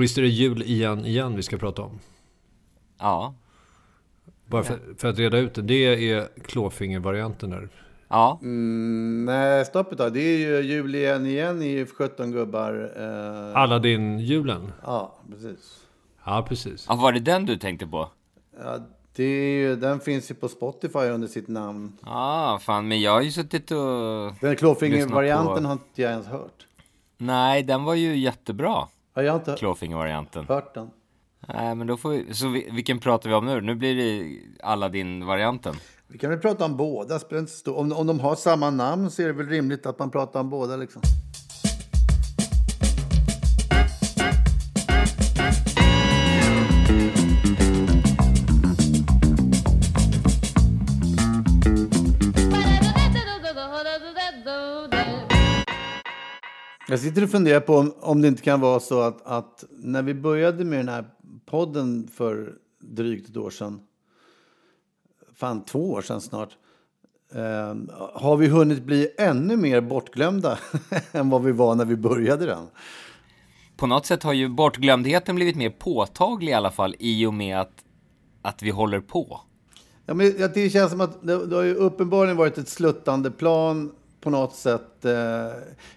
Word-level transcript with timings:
Och 0.00 0.04
visst 0.04 0.18
är 0.18 0.22
det 0.22 0.28
jul 0.28 0.62
igen, 0.62 1.06
igen 1.06 1.36
vi 1.36 1.42
ska 1.42 1.56
prata 1.56 1.82
om? 1.82 1.98
Ja. 2.98 3.34
Bara 4.46 4.62
för, 4.62 4.78
för 4.98 5.08
att 5.08 5.18
reda 5.18 5.38
ut 5.38 5.54
det. 5.54 5.62
Det 5.62 6.10
är 6.10 6.28
klåfingervarianten 6.44 7.50
där. 7.50 7.68
Ja. 8.08 8.38
Mm, 8.42 9.24
nej, 9.24 9.64
stopp 9.64 9.92
ett 9.92 9.98
tag. 9.98 10.12
Det 10.12 10.20
är 10.20 10.38
ju 10.38 10.60
jul 10.60 10.94
igen 10.94 11.26
igen 11.26 11.62
i 11.62 11.86
17 11.86 12.32
gubbar. 12.32 12.92
Eh, 12.96 13.56
Aladdin-julen? 13.56 14.72
Ja, 14.84 15.14
precis. 15.30 15.80
Ja, 16.24 16.46
precis. 16.48 16.86
ja. 16.88 16.94
Var 16.94 17.12
det 17.12 17.20
den 17.20 17.46
du 17.46 17.56
tänkte 17.56 17.86
på? 17.86 18.08
Ja, 18.64 18.78
det 19.16 19.24
är 19.24 19.54
ju, 19.54 19.76
den 19.76 20.00
finns 20.00 20.30
ju 20.30 20.34
på 20.34 20.48
Spotify 20.48 20.98
under 20.98 21.28
sitt 21.28 21.48
namn. 21.48 21.92
Ja, 22.00 22.10
ah, 22.54 22.58
fan. 22.58 22.88
Men 22.88 23.00
jag 23.00 23.12
har 23.12 23.22
ju 23.22 23.30
suttit 23.30 23.70
och... 23.70 24.34
Den 24.40 24.56
klåfingervarianten 24.56 25.64
har 25.64 25.72
inte 25.72 26.02
jag 26.02 26.10
ens 26.10 26.26
hört. 26.26 26.66
Nej, 27.18 27.62
den 27.62 27.84
var 27.84 27.94
ju 27.94 28.16
jättebra. 28.16 28.86
Ja, 29.14 29.22
jag 29.22 29.32
har 29.32 29.38
inte 29.38 29.54
Klåfingervarianten. 29.58 30.44
hört 30.48 30.74
den. 30.74 30.90
Nej, 31.48 31.74
men 31.74 31.86
då 31.86 31.96
får 31.96 32.10
vi... 32.10 32.34
Så 32.34 32.48
vi, 32.48 32.68
vilken 32.72 32.98
pratar 32.98 33.28
vi 33.28 33.34
om 33.34 33.46
nu? 33.46 33.60
Nu 33.60 33.74
blir 33.74 33.94
det 33.96 34.38
Aladdin-varianten. 34.62 35.74
Vi 36.06 36.18
kan 36.18 36.30
väl 36.30 36.38
prata 36.38 36.64
om 36.64 36.76
båda. 36.76 37.18
spelar 37.18 37.40
inte 37.40 37.52
så 37.52 37.58
stor- 37.58 37.76
Om, 37.78 37.92
om 37.92 38.06
de 38.06 38.20
har 38.20 38.34
samma 38.34 38.70
namn 38.70 39.10
så 39.10 39.22
är 39.22 39.26
det 39.26 39.32
väl 39.32 39.46
rimligt 39.48 39.86
att 39.86 39.98
man 39.98 40.10
pratar 40.10 40.40
om 40.40 40.50
båda 40.50 40.76
liksom. 40.76 41.02
Jag 56.90 57.00
sitter 57.00 57.22
och 57.22 57.30
funderar 57.30 57.60
på 57.60 57.76
om, 57.76 57.94
om 58.00 58.22
det 58.22 58.28
inte 58.28 58.42
kan 58.42 58.60
vara 58.60 58.80
så 58.80 59.00
att, 59.00 59.26
att 59.26 59.64
när 59.70 60.02
vi 60.02 60.14
började 60.14 60.64
med 60.64 60.78
den 60.78 60.88
här 60.88 61.04
podden 61.46 62.08
för 62.14 62.54
drygt 62.80 63.28
ett 63.28 63.36
år 63.36 63.50
sedan, 63.50 63.80
fan 65.34 65.64
två 65.64 65.90
år 65.90 66.02
sedan 66.02 66.20
snart, 66.20 66.48
eh, 67.34 67.74
har 68.14 68.36
vi 68.36 68.48
hunnit 68.48 68.82
bli 68.82 69.08
ännu 69.18 69.56
mer 69.56 69.80
bortglömda 69.80 70.58
än 71.12 71.30
vad 71.30 71.42
vi 71.42 71.52
var 71.52 71.74
när 71.74 71.84
vi 71.84 71.96
började 71.96 72.46
den. 72.46 72.66
På 73.76 73.86
något 73.86 74.06
sätt 74.06 74.22
har 74.22 74.32
ju 74.32 74.48
bortglömdheten 74.48 75.36
blivit 75.36 75.56
mer 75.56 75.70
påtaglig 75.70 76.52
i 76.52 76.54
alla 76.54 76.70
fall 76.70 76.96
i 76.98 77.26
och 77.26 77.34
med 77.34 77.60
att, 77.60 77.84
att 78.42 78.62
vi 78.62 78.70
håller 78.70 79.00
på. 79.00 79.40
Ja, 80.06 80.14
men 80.14 80.50
det 80.54 80.70
känns 80.70 80.90
som 80.90 81.00
att 81.00 81.22
det, 81.22 81.46
det 81.46 81.56
har 81.56 81.64
uppenbarligen 81.64 82.36
varit 82.36 82.58
ett 82.58 82.68
sluttande 82.68 83.30
plan 83.30 83.92
på 84.20 84.30
något 84.30 84.54
sätt. 84.54 85.04
Eh, 85.04 85.12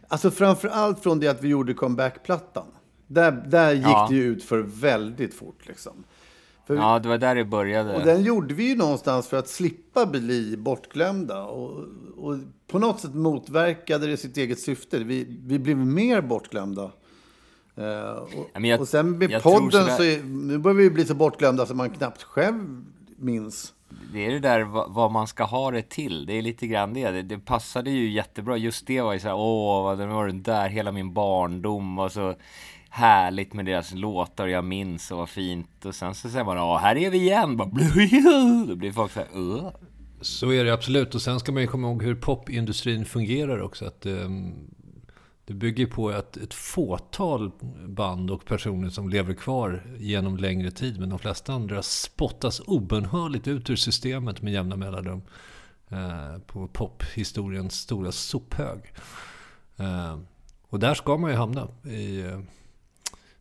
alltså 0.08 0.32
framför 0.32 0.68
allt 0.68 1.00
från 1.04 1.20
det 1.20 1.28
att 1.28 1.44
vi 1.44 1.48
gjorde 1.48 1.74
comebackplattan. 1.74 2.66
Där, 3.08 3.32
där 3.32 3.74
gick 3.74 3.86
Ja. 3.86 4.08
det 4.10 4.16
ju 4.16 4.24
ut 4.24 4.44
för 4.44 4.60
väldigt 4.60 5.34
fort 5.34 5.68
liksom. 5.68 6.04
För, 6.68 6.76
Ja, 6.76 7.00
det 7.00 7.10
var 7.10 7.18
där 7.18 7.36
det 7.36 7.46
började. 7.46 7.96
Och 7.96 8.06
den 8.06 8.24
gjorde 8.24 8.54
vi 8.54 8.68
ju 8.70 8.76
någonstans 8.76 9.28
för 9.28 9.38
att 9.38 9.48
slippa 9.48 10.06
bli 10.06 10.58
bortglömda. 10.58 11.44
Och, 11.44 11.72
och 12.18 12.38
på 12.68 12.80
något 12.80 13.00
sätt 13.00 13.14
motverkade 13.14 14.08
det 14.08 14.18
sitt 14.18 14.38
eget 14.38 14.60
syfte. 14.60 15.00
Vi, 15.00 15.38
vi 15.46 15.60
blev 15.60 15.78
mer 15.78 16.22
bortglömda. 16.22 16.92
Eh, 17.76 18.12
och, 18.54 18.62
jag- 18.66 18.82
och 18.82 18.88
sen 18.88 19.18
med 19.18 19.42
podden 19.44 19.72
sådär- 19.72 19.98
så 19.98 20.04
är, 20.04 20.24
nu 20.24 20.58
börjar 20.58 20.76
vi 20.78 20.90
bli 20.90 21.06
så 21.06 21.14
bortglömda 21.16 21.66
så 21.66 21.76
man 21.76 21.90
knappt 21.90 22.24
själv 22.24 22.84
minns. 23.18 23.74
Det 24.14 24.26
är 24.26 24.32
det 24.32 24.40
där 24.40 24.62
vad, 24.90 25.12
man 25.12 25.28
ska 25.28 25.44
ha 25.44 25.72
det 25.72 25.90
till. 25.90 26.26
Det 26.26 26.34
är 26.34 26.42
lite 26.42 26.68
grann 26.68 26.94
det. 26.94 27.12
Det, 27.12 27.22
det 27.22 27.40
passade 27.40 27.92
ju 27.92 28.10
jättebra. 28.10 28.58
Just 28.58 28.88
det 28.88 29.02
var 29.02 29.14
ju 29.14 29.20
så 29.20 29.28
här, 29.28 29.36
åh, 29.36 29.84
vad 29.84 29.98
det 29.98 30.06
var 30.06 30.28
den 30.28 30.44
där 30.44 30.70
hela 30.70 30.92
min 30.92 31.14
barndom 31.14 32.00
och 32.00 32.12
så 32.12 32.36
härligt 32.90 33.54
med 33.54 33.66
deras 33.66 33.94
låtar 33.94 34.48
jag 34.48 34.66
minns 34.66 35.12
och 35.12 35.18
vad 35.18 35.30
fint. 35.30 35.86
Och 35.86 35.96
sen 35.96 36.16
så 36.16 36.30
säger 36.30 36.46
man, 36.46 36.58
ja, 36.58 36.78
här 36.78 36.96
är 36.96 37.10
vi 37.10 37.18
igen. 37.18 37.58
Bara, 37.58 37.70
Då 38.68 38.76
blir 38.76 38.92
folk 38.92 39.12
så 39.12 39.20
här, 39.20 39.30
åh. 39.34 39.72
Så 40.22 40.52
är 40.52 40.66
det 40.66 40.74
absolut. 40.74 41.16
Och 41.16 41.22
sen 41.22 41.40
ska 41.40 41.52
man 41.52 41.62
ju 41.62 41.68
komma 41.68 41.88
ihåg 41.88 42.04
hur 42.04 42.16
popindustrin 42.16 43.06
fungerar 43.06 43.62
också. 43.62 43.86
Att, 43.86 44.06
um 44.06 44.54
det 45.46 45.54
bygger 45.54 45.86
på 45.86 46.10
att 46.10 46.38
ett 46.38 46.54
fåtal 46.54 47.52
band 47.88 48.32
och 48.32 48.46
personer 48.46 48.90
som 48.90 49.10
lever 49.10 49.34
kvar 49.34 49.84
genom 49.98 50.38
längre 50.38 50.72
tid. 50.72 51.00
Men 51.00 51.10
de 51.10 51.20
flesta 51.20 51.54
andra 51.54 51.84
spottas 51.84 52.60
obönhörligt 52.60 53.48
ut 53.48 53.70
ur 53.70 53.76
systemet 53.76 54.42
med 54.42 54.54
jämna 54.54 54.76
mellanrum. 54.76 55.22
Eh, 55.94 56.40
på 56.40 56.68
pophistoriens 56.68 57.80
stora 57.80 58.12
sophög. 58.12 58.94
Eh, 59.78 60.20
och 60.70 60.80
där 60.80 60.94
ska 60.94 61.18
man 61.18 61.32
ju 61.32 61.38
hamna 61.38 61.68
i 61.84 62.22
eh, 62.22 62.40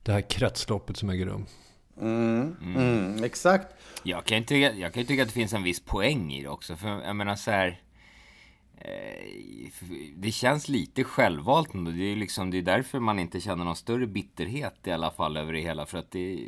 det 0.02 0.12
här 0.12 0.20
kretsloppet 0.20 0.96
som 0.96 1.10
äger 1.10 1.26
rum. 1.26 1.46
Mm, 2.00 3.24
exakt. 3.24 3.66
Jag 4.02 4.24
kan, 4.24 4.38
ju 4.38 4.44
tycka, 4.44 4.72
jag 4.72 4.92
kan 4.92 5.02
ju 5.02 5.06
tycka 5.06 5.22
att 5.22 5.28
det 5.28 5.34
finns 5.34 5.52
en 5.52 5.62
viss 5.62 5.80
poäng 5.80 6.32
i 6.32 6.42
det 6.42 6.48
också. 6.48 6.76
För 6.76 6.88
jag 6.88 7.16
menar 7.16 7.36
så 7.36 7.50
här. 7.50 7.80
Eh, 8.84 9.70
det 10.16 10.32
känns 10.32 10.68
lite 10.68 11.04
självvalt 11.04 11.74
ändå. 11.74 11.90
Det 11.90 12.12
är, 12.12 12.16
liksom, 12.16 12.50
det 12.50 12.58
är 12.58 12.62
därför 12.62 13.00
man 13.00 13.18
inte 13.18 13.40
känner 13.40 13.64
någon 13.64 13.76
större 13.76 14.06
bitterhet 14.06 14.86
i 14.86 14.92
alla 14.92 15.10
fall 15.10 15.36
över 15.36 15.52
det 15.52 15.60
hela. 15.60 15.86
För 15.86 15.98
att 15.98 16.10
det, 16.10 16.44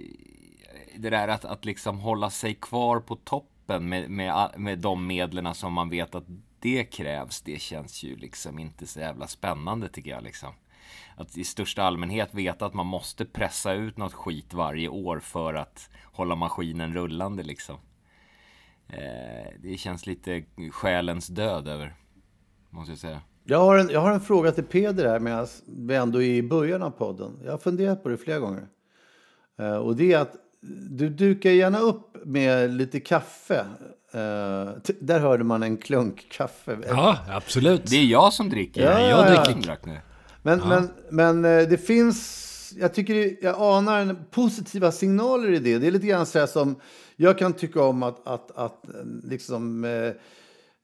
det 0.97 1.11
där 1.11 1.29
att, 1.29 1.45
att 1.45 1.65
liksom 1.65 1.99
hålla 1.99 2.31
sig 2.31 2.55
kvar 2.55 3.01
på 3.01 3.17
toppen 3.17 3.89
med, 3.89 4.11
med, 4.11 4.51
med 4.57 4.79
de 4.79 5.07
medlen 5.07 5.55
som 5.55 5.73
man 5.73 5.91
vet 5.91 6.15
att 6.15 6.27
det 6.59 6.85
krävs. 6.85 7.41
Det 7.41 7.61
känns 7.61 8.03
ju 8.03 8.17
liksom 8.17 8.59
inte 8.59 8.87
så 8.87 9.01
jävla 9.01 9.27
spännande 9.27 9.89
tycker 9.89 10.11
jag 10.11 10.23
liksom. 10.23 10.55
Att 11.17 11.37
i 11.37 11.45
största 11.45 11.83
allmänhet 11.83 12.35
veta 12.35 12.67
att 12.67 12.75
man 12.75 12.87
måste 12.87 13.25
pressa 13.25 13.73
ut 13.73 13.97
något 13.97 14.13
skit 14.13 14.55
varje 14.55 14.89
år 14.89 15.19
för 15.19 15.55
att 15.55 15.91
hålla 16.13 16.35
maskinen 16.35 16.95
rullande 16.95 17.43
liksom. 17.43 17.77
Eh, 18.89 19.53
det 19.59 19.79
känns 19.79 20.07
lite 20.07 20.45
själens 20.71 21.27
död 21.27 21.69
över, 21.69 21.95
måste 22.75 22.93
jag 22.93 22.99
säga. 22.99 23.21
Jag 23.45 23.59
har, 23.59 23.77
en, 23.77 23.89
jag 23.89 24.01
har 24.01 24.13
en 24.13 24.21
fråga 24.21 24.53
till 24.53 24.65
Peder 24.65 25.09
här 25.09 25.21
medan 25.21 25.47
vi 25.67 25.95
ändå 25.95 26.23
är 26.23 26.35
i 26.35 26.43
början 26.43 26.83
av 26.83 26.91
podden. 26.91 27.41
Jag 27.45 27.51
har 27.51 27.59
funderat 27.59 28.03
på 28.03 28.09
det 28.09 28.17
flera 28.17 28.39
gånger. 28.39 28.67
Eh, 29.59 29.77
och 29.77 29.97
det 29.97 30.13
är 30.13 30.19
att 30.19 30.33
du 30.91 31.09
dukar 31.09 31.51
gärna 31.51 31.79
upp 31.79 32.17
med 32.25 32.71
lite 32.71 33.01
kaffe. 33.01 33.67
Eh, 34.13 34.73
där 35.01 35.21
hörde 35.21 35.45
man 35.45 35.63
en 35.63 35.77
klunk 35.77 36.29
kaffe. 36.31 36.79
Ja, 36.89 37.19
absolut. 37.29 37.87
Det 37.87 37.97
är 37.97 38.05
jag 38.05 38.33
som 38.33 38.51
dricker. 38.51 38.83
Ja, 38.83 39.01
jag 39.01 39.33
ja. 39.33 39.45
dricker 39.45 39.63
drack 39.63 39.87
nu. 39.87 39.99
Men, 40.43 40.69
men, 40.69 40.89
men 41.11 41.45
eh, 41.45 41.69
det 41.69 41.79
finns, 41.79 42.73
jag 42.77 42.95
tycker 42.95 43.45
jag 43.45 43.55
anar 43.59 44.01
en 44.01 44.25
positiva 44.31 44.93
signaler 44.93 45.53
i 45.53 45.59
det. 45.59 45.79
Det 45.79 45.87
är 45.87 45.91
lite 45.91 46.07
grann 46.07 46.27
så 46.27 46.39
här 46.39 46.47
som, 46.47 46.77
jag 47.17 47.39
kan 47.39 47.53
tycka 47.53 47.83
om 47.83 48.03
att, 48.03 48.29
att, 48.29 48.51
att 48.51 48.89
eh, 48.89 48.95
liksom, 49.25 49.85
eh, 49.85 50.13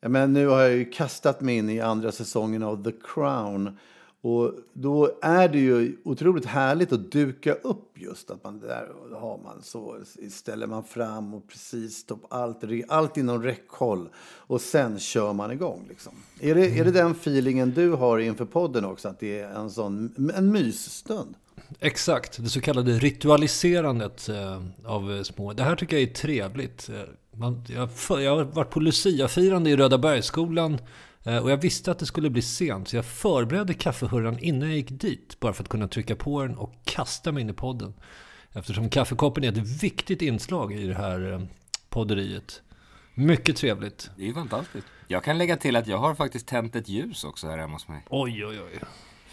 jag 0.00 0.30
nu 0.30 0.46
har 0.46 0.60
jag 0.60 0.72
ju 0.72 0.84
kastat 0.84 1.40
mig 1.40 1.56
in 1.56 1.70
i 1.70 1.80
andra 1.80 2.12
säsongen 2.12 2.62
av 2.62 2.84
The 2.84 2.92
Crown. 3.14 3.78
Och 4.22 4.52
då 4.72 5.18
är 5.22 5.48
det 5.48 5.58
ju 5.58 5.96
otroligt 6.04 6.46
härligt 6.46 6.92
att 6.92 7.12
duka 7.12 7.52
upp 7.52 7.98
just 7.98 8.30
att 8.30 8.44
man 8.44 8.60
där 8.60 8.88
har 9.14 9.38
man 9.38 9.62
så 9.62 9.96
ställer 10.30 10.66
man 10.66 10.84
fram 10.84 11.34
och 11.34 11.48
precis 11.48 11.96
stopp 11.96 12.26
allt, 12.30 12.62
allt 12.88 13.16
inom 13.16 13.42
räckhåll 13.42 14.08
och 14.36 14.60
sen 14.60 14.98
kör 14.98 15.32
man 15.32 15.50
igång 15.50 15.86
liksom. 15.88 16.12
Är 16.40 16.54
det, 16.54 16.78
är 16.78 16.84
det 16.84 16.90
den 16.90 17.10
feelingen 17.10 17.70
du 17.70 17.90
har 17.90 18.18
inför 18.18 18.44
podden 18.44 18.84
också 18.84 19.08
att 19.08 19.20
det 19.20 19.40
är 19.40 19.48
en 19.48 19.70
sån 19.70 20.14
en 20.36 20.52
mysstund? 20.52 21.34
Exakt, 21.80 22.42
det 22.42 22.48
så 22.48 22.60
kallade 22.60 22.92
ritualiserandet 22.92 24.28
eh, 24.28 24.62
av 24.84 25.22
små. 25.22 25.52
Det 25.52 25.62
här 25.62 25.76
tycker 25.76 25.96
jag 25.96 26.10
är 26.10 26.14
trevligt. 26.14 26.90
Man, 27.40 27.64
jag, 27.68 27.88
jag 28.22 28.36
har 28.36 28.44
varit 28.44 28.70
på 28.70 28.80
Lucia-firande 28.80 29.70
i 29.70 29.76
Röda 29.76 29.98
Bergsskolan 29.98 30.78
Eh, 31.24 31.38
och 31.38 31.50
jag 31.50 31.56
visste 31.56 31.90
att 31.90 31.98
det 31.98 32.06
skulle 32.06 32.30
bli 32.30 32.42
sent, 32.42 32.88
så 32.88 32.96
jag 32.96 33.04
förberedde 33.04 33.74
kaffehurran 33.74 34.38
innan 34.38 34.68
jag 34.68 34.76
gick 34.76 34.90
dit. 34.90 35.40
Bara 35.40 35.52
för 35.52 35.62
att 35.62 35.68
kunna 35.68 35.88
trycka 35.88 36.16
på 36.16 36.42
den 36.42 36.56
och 36.56 36.74
kasta 36.84 37.32
mig 37.32 37.40
in 37.40 37.50
i 37.50 37.52
podden. 37.52 37.94
Eftersom 38.52 38.88
kaffekoppen 38.88 39.44
är 39.44 39.48
ett 39.48 39.82
viktigt 39.82 40.22
inslag 40.22 40.72
i 40.72 40.86
det 40.86 40.94
här 40.94 41.32
eh, 41.32 41.40
podderiet. 41.88 42.62
Mycket 43.14 43.56
trevligt. 43.56 44.10
Det 44.16 44.28
är 44.28 44.32
fantastiskt. 44.32 44.86
Jag 45.08 45.24
kan 45.24 45.38
lägga 45.38 45.56
till 45.56 45.76
att 45.76 45.86
jag 45.86 45.98
har 45.98 46.14
faktiskt 46.14 46.46
tänt 46.46 46.76
ett 46.76 46.88
ljus 46.88 47.24
också 47.24 47.46
här 47.46 47.58
hemma 47.58 47.72
hos 47.72 47.88
mig. 47.88 48.04
Oj, 48.08 48.46
oj, 48.46 48.60
oj. 48.60 48.80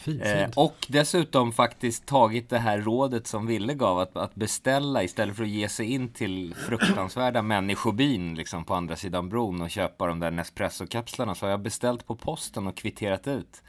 Fint, 0.08 0.26
eh, 0.26 0.50
och 0.56 0.86
dessutom 0.90 1.52
faktiskt 1.52 2.06
tagit 2.06 2.50
det 2.50 2.60
här 2.60 2.82
rådet 2.82 3.28
som 3.28 3.48
Ville 3.48 3.74
gav 3.74 4.00
att, 4.00 4.18
att 4.18 4.36
beställa 4.36 5.04
istället 5.04 5.36
för 5.36 5.44
att 5.44 5.50
ge 5.50 5.70
sig 5.70 5.94
in 5.94 6.10
till 6.10 6.56
fruktansvärda 6.56 7.42
människobin 7.42 8.36
liksom 8.36 8.66
på 8.66 8.74
andra 8.74 8.96
sidan 8.96 9.30
bron 9.30 9.62
och 9.62 9.70
köpa 9.70 10.08
de 10.08 10.20
där 10.20 10.32
Nespresso-kapslarna 10.32 11.36
så 11.36 11.46
har 11.46 11.52
jag 11.52 11.62
beställt 11.62 12.08
på 12.08 12.16
posten 12.16 12.68
och 12.68 12.78
kvitterat 12.78 13.28
ut. 13.28 13.64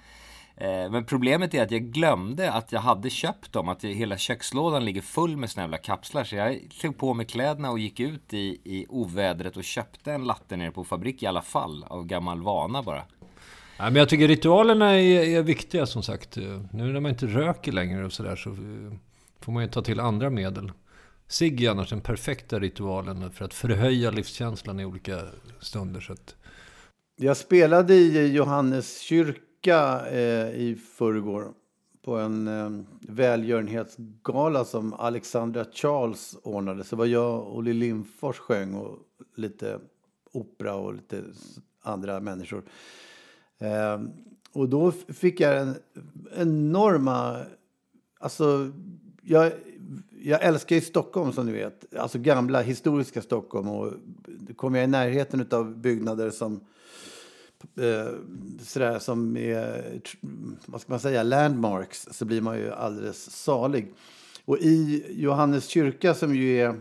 Eh, 0.57 0.91
men 0.91 1.05
problemet 1.05 1.55
är 1.55 1.63
att 1.63 1.71
jag 1.71 1.83
glömde 1.83 2.53
att 2.53 2.73
jag 2.73 2.81
hade 2.81 3.11
köpt 3.11 3.53
dem, 3.53 3.69
att 3.69 3.85
hela 3.85 4.17
kökslådan 4.17 4.85
ligger 4.85 5.03
full 5.03 5.37
med 5.37 5.51
såna 5.51 5.63
jävla 5.63 5.79
kapslar. 5.79 6.25
Så 6.25 6.37
jag 6.37 6.59
tog 6.81 6.99
på 6.99 7.15
mig 7.15 7.27
kläderna 7.27 7.71
och 7.71 7.79
gick 7.79 8.01
ut 8.01 8.35
i, 8.35 8.61
i 8.65 8.87
ovädret 8.89 9.57
och 9.57 9.65
köpte 9.65 10.13
en 10.13 10.25
latte 10.25 10.57
nere 10.57 10.71
på 10.71 10.85
fabrik 10.85 11.23
i 11.23 11.27
alla 11.27 11.43
fall, 11.43 11.85
av 11.89 12.07
gammal 12.07 12.43
vana 12.43 12.83
bara. 12.83 13.03
Ja, 13.79 13.85
men 13.85 13.97
jag 13.97 14.09
tycker 14.09 14.29
ritualerna 14.29 14.93
är, 14.93 15.39
är, 15.39 15.43
viktiga 15.43 15.87
som 15.87 16.03
sagt. 16.03 16.37
Nu 16.73 16.93
när 16.93 17.01
man 17.01 17.11
inte 17.11 17.27
röker 17.27 17.73
längre 17.73 18.05
och 18.05 18.13
sådär 18.13 18.37
så 18.37 18.51
eh, 18.51 18.93
får 19.41 19.53
man 19.53 19.63
ju 19.63 19.69
ta 19.69 19.83
till 19.83 20.01
andra 20.01 20.31
medel. 20.31 20.73
Cigg 21.27 21.65
är 21.65 21.71
annars 21.71 21.91
den 21.91 22.01
perfekta 22.01 22.59
ritualen 22.59 23.31
för 23.31 23.45
att 23.45 23.55
förhöja 23.55 24.11
livskänslan 24.11 24.81
i 24.81 24.85
olika 24.85 25.21
stunder. 25.61 26.01
Så 26.01 26.13
att... 26.13 26.37
Jag 27.17 27.37
spelade 27.37 27.95
i 27.95 28.33
Johannes 28.33 29.01
kyrka 29.01 30.07
eh, 30.11 30.51
i 30.51 30.79
förrgår 30.97 31.53
på 32.05 32.17
en 32.17 32.49
eh, 32.49 32.85
välgörenhetsgala 33.01 34.65
som 34.65 34.95
Alexandra 34.95 35.65
Charles 35.73 36.37
ordnade. 36.43 36.85
Så 36.85 36.97
var 36.97 37.07
jag 37.07 37.41
och 37.41 37.57
Olle 37.57 37.73
Lindfors 37.73 38.37
sjöng 38.39 38.75
och 38.75 38.99
lite 39.37 39.79
opera 40.33 40.75
och 40.75 40.95
lite 40.95 41.25
andra 41.83 42.21
människor. 42.21 42.63
Eh, 43.59 44.01
och 44.53 44.69
då 44.69 44.93
fick 44.93 45.41
jag 45.41 45.59
en 45.59 45.75
enorma... 46.37 47.41
Alltså, 48.21 48.73
jag, 49.23 49.53
jag 50.21 50.43
älskar 50.43 50.77
ju 50.77 50.81
Stockholm 50.81 51.33
som 51.33 51.47
ni 51.47 51.53
vet. 51.53 51.95
Alltså 51.97 52.19
gamla 52.19 52.63
historiska 52.63 53.23
Stockholm. 53.23 53.69
Och 53.69 53.93
kommer 54.57 54.79
jag 54.79 54.85
i 54.85 54.91
närheten 54.91 55.47
av 55.51 55.77
byggnader 55.77 56.31
som 56.31 56.61
eh, 57.77 58.09
sådär 58.61 58.99
som 58.99 59.37
är, 59.37 59.85
vad 60.67 60.81
ska 60.81 60.93
man 60.93 61.01
säga, 61.01 61.23
landmarks 61.23 62.09
så 62.11 62.25
blir 62.25 62.41
man 62.41 62.59
ju 62.59 62.73
alldeles 62.73 63.31
salig. 63.31 63.93
Och 64.45 64.59
i 64.59 65.05
Johannes 65.09 65.67
kyrka 65.67 66.15
som 66.15 66.35
ju 66.35 66.61
är 66.61 66.81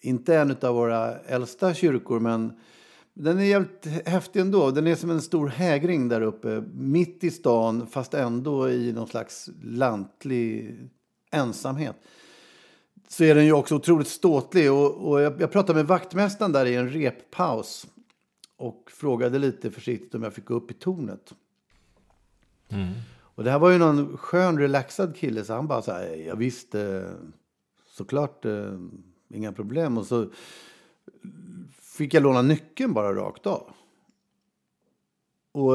inte 0.00 0.36
en 0.36 0.56
av 0.60 0.74
våra 0.74 1.18
äldsta 1.18 1.74
kyrkor 1.74 2.20
men 2.20 2.52
den 3.14 3.38
är 3.38 3.44
jävligt 3.44 3.86
häftig 4.06 4.40
ändå. 4.40 4.70
Den 4.70 4.86
är 4.86 4.94
som 4.94 5.10
en 5.10 5.22
stor 5.22 5.48
hägring 5.48 6.08
där 6.08 6.20
uppe. 6.20 6.64
Mitt 6.74 7.24
i 7.24 7.30
stan, 7.30 7.86
fast 7.86 8.14
ändå 8.14 8.70
i 8.70 8.92
någon 8.92 9.08
slags 9.08 9.50
lantlig 9.62 10.78
ensamhet. 11.30 11.96
Så 13.08 13.24
är 13.24 13.34
den 13.34 13.44
ju 13.44 13.52
också 13.52 13.74
otroligt 13.74 14.08
ståtlig. 14.08 14.72
Och, 14.72 15.10
och 15.10 15.20
jag, 15.20 15.40
jag, 15.40 15.52
pratade 15.52 15.76
med 15.76 15.86
vaktmästaren 15.86 16.52
där 16.52 16.66
i 16.66 16.74
en 16.74 16.90
reppaus. 16.90 17.86
Och 18.56 18.90
frågade 18.94 19.38
lite 19.38 19.70
försiktigt 19.70 20.14
om 20.14 20.22
jag 20.22 20.34
fick 20.34 20.44
gå 20.44 20.54
upp 20.54 20.70
i 20.70 20.74
tornet. 20.74 21.34
Mm. 22.68 22.92
Och 23.20 23.44
det 23.44 23.50
här 23.50 23.58
var 23.58 23.70
ju 23.70 23.78
någon 23.78 24.16
skön, 24.16 24.58
relaxad 24.58 25.16
kille. 25.16 25.44
Så 25.44 25.54
han 25.54 25.66
bara 25.66 25.82
så 25.82 25.92
här, 25.92 26.24
jag 26.26 26.36
visste 26.36 27.10
såklart, 27.86 28.44
eh, 28.44 28.78
inga 29.28 29.52
problem. 29.52 29.98
Och 29.98 30.06
så 30.06 30.30
fick 32.02 32.14
jag 32.14 32.22
låna 32.22 32.42
nyckeln 32.42 32.92
bara 32.92 33.14
rakt 33.14 33.46
av. 33.46 33.70
Och 35.52 35.74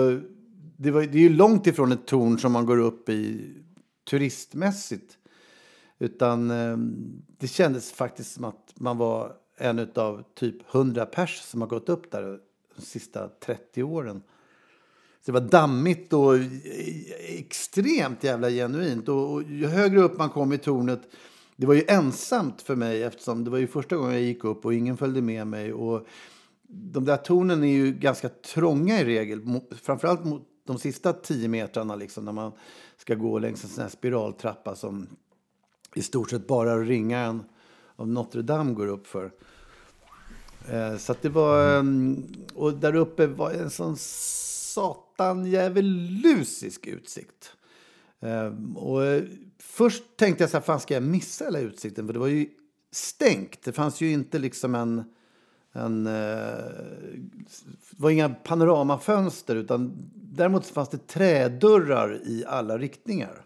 det, 0.78 0.92
var, 0.92 1.02
det 1.02 1.18
är 1.18 1.22
ju 1.22 1.30
långt 1.30 1.68
ifrån 1.68 1.92
ett 1.92 2.06
torn 2.06 2.40
som 2.40 2.52
man 2.52 2.66
går 2.66 2.78
upp 2.78 3.10
i 3.10 3.54
turistmässigt. 4.10 5.18
Utan 6.00 6.52
eh, 6.52 6.78
det 7.38 7.48
kändes 7.48 7.92
faktiskt 7.92 8.34
som 8.34 8.44
att 8.44 8.74
man 8.76 8.98
var 8.98 9.34
en 9.58 9.90
av 9.96 10.24
typ 10.34 10.76
100 10.76 11.06
pers 11.06 11.42
som 11.42 11.62
har 11.62 11.68
gått 11.68 11.90
upp 11.90 12.12
där 12.12 12.40
de 12.76 12.82
sista 12.82 13.28
30 13.28 13.84
åren. 13.84 14.22
Så 15.26 15.32
det 15.32 15.40
var 15.40 15.50
dammigt 15.50 16.14
och 16.14 16.38
e-, 16.38 17.40
extremt 17.40 18.24
jävla 18.24 18.50
genuint. 18.50 19.10
Och, 19.10 19.34
och 19.34 19.44
ju 19.44 19.68
högre 19.68 20.02
upp 20.02 20.18
man 20.18 20.30
kom 20.30 20.54
i 20.54 20.58
tornet 20.58 21.02
det 21.58 21.66
var 21.66 21.74
ju 21.74 21.84
ensamt 21.88 22.62
för 22.62 22.76
mig 22.76 23.04
eftersom 23.04 23.44
det 23.44 23.50
var 23.50 23.58
ju 23.58 23.68
första 23.68 23.96
gången 23.96 24.14
jag 24.14 24.22
gick 24.22 24.44
upp 24.44 24.66
och 24.66 24.74
ingen 24.74 24.98
följde 24.98 25.22
med 25.22 25.48
mig. 25.48 25.74
Och 25.74 26.08
de 26.70 27.06
där 27.06 27.18
tornen 27.18 27.64
är 27.64 27.68
ju 27.68 27.92
ganska 27.92 28.30
trånga 28.30 29.00
i 29.00 29.06
regel, 29.06 29.62
framförallt 29.82 30.26
mot 30.26 30.44
de 30.66 30.80
sista 30.80 31.14
tio 31.14 31.48
metrarna 31.48 31.96
liksom, 31.96 32.26
när 32.26 32.32
man 32.32 32.52
ska 32.98 33.16
gå 33.16 33.40
längs 33.40 33.64
en 33.64 33.70
sån 33.70 33.82
här 33.82 33.90
spiraltrappa 33.90 34.76
som 34.76 35.08
i 35.96 36.02
stort 36.02 36.30
sett 36.30 36.48
bara 36.48 36.78
ringaren 36.78 37.44
av 37.96 38.08
Notre 38.08 38.42
Dame 38.42 38.74
går 38.74 38.88
upp 38.88 39.08
för. 39.08 39.32
Eh, 40.70 40.98
så 40.98 41.16
det 41.22 41.30
var, 41.30 41.80
mm. 41.80 42.24
och 42.54 42.74
där 42.74 42.96
uppe 42.96 43.28
var 43.28 43.52
en 43.52 43.70
sån 43.70 43.96
satan 43.98 45.46
djävulusisk 45.46 46.88
utsikt. 46.88 47.57
Ehm, 48.22 48.78
och 48.78 49.06
eh, 49.06 49.24
Först 49.60 50.04
tänkte 50.18 50.44
jag 50.44 50.50
så 50.52 50.58
här, 50.58 50.64
fan 50.64 50.80
ska 50.80 50.94
jag 50.94 51.04
missa 51.04 51.46
hela 51.46 51.60
utsikten? 51.60 52.06
För 52.06 52.14
det 52.14 52.20
var 52.20 52.28
ju 52.28 52.50
stängt. 52.92 53.64
Det 53.64 53.72
fanns 53.72 54.02
ju 54.02 54.12
inte 54.12 54.40
liksom 54.40 54.76
en... 54.76 55.04
en 55.72 56.04
det 56.04 57.98
var 57.98 58.10
inga 58.10 58.30
panoramafönster 58.30 59.56
utan 59.56 60.10
däremot 60.14 60.66
fanns 60.66 60.90
det 60.90 61.08
trädörrar 61.08 62.22
i 62.26 62.46
alla 62.48 62.78
riktningar. 62.78 63.46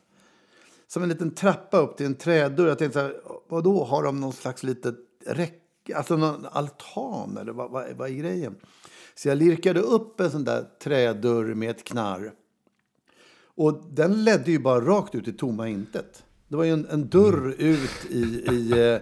Som 0.87 1.03
en 1.03 1.09
liten 1.09 1.31
trappa 1.31 1.77
upp 1.77 1.97
till 1.97 2.05
en 2.05 2.15
trädörr. 2.15 2.67
Jag 2.67 2.77
tänkte 2.79 2.99
så 2.99 3.05
här, 3.05 3.21
vadå, 3.47 3.83
har 3.83 4.03
de 4.03 4.21
någon 4.21 4.33
slags 4.33 4.63
litet 4.63 4.95
räcke, 5.25 5.95
alltså 5.95 6.17
någon 6.17 6.45
altan 6.45 7.37
eller 7.37 7.53
vad, 7.53 7.71
vad, 7.71 7.91
vad 7.97 8.09
är 8.09 8.13
grejen? 8.13 8.55
Så 9.15 9.27
jag 9.27 9.37
lirkade 9.37 9.79
upp 9.79 10.19
en 10.19 10.31
sån 10.31 10.43
där 10.43 10.65
trädörr 10.79 11.53
med 11.53 11.69
ett 11.69 11.83
knarr. 11.83 12.33
Och 13.61 13.83
den 13.89 14.23
ledde 14.23 14.51
ju 14.51 14.59
bara 14.59 14.81
rakt 14.81 15.15
ut 15.15 15.27
i 15.27 15.33
tomma 15.33 15.67
intet. 15.67 16.23
Det 16.47 16.55
var 16.55 16.63
ju 16.63 16.73
en, 16.73 16.87
en 16.91 17.07
dörr 17.07 17.45
mm. 17.45 17.55
ut 17.59 18.05
i, 18.09 18.21
i 18.51 18.73
uh, 18.73 19.01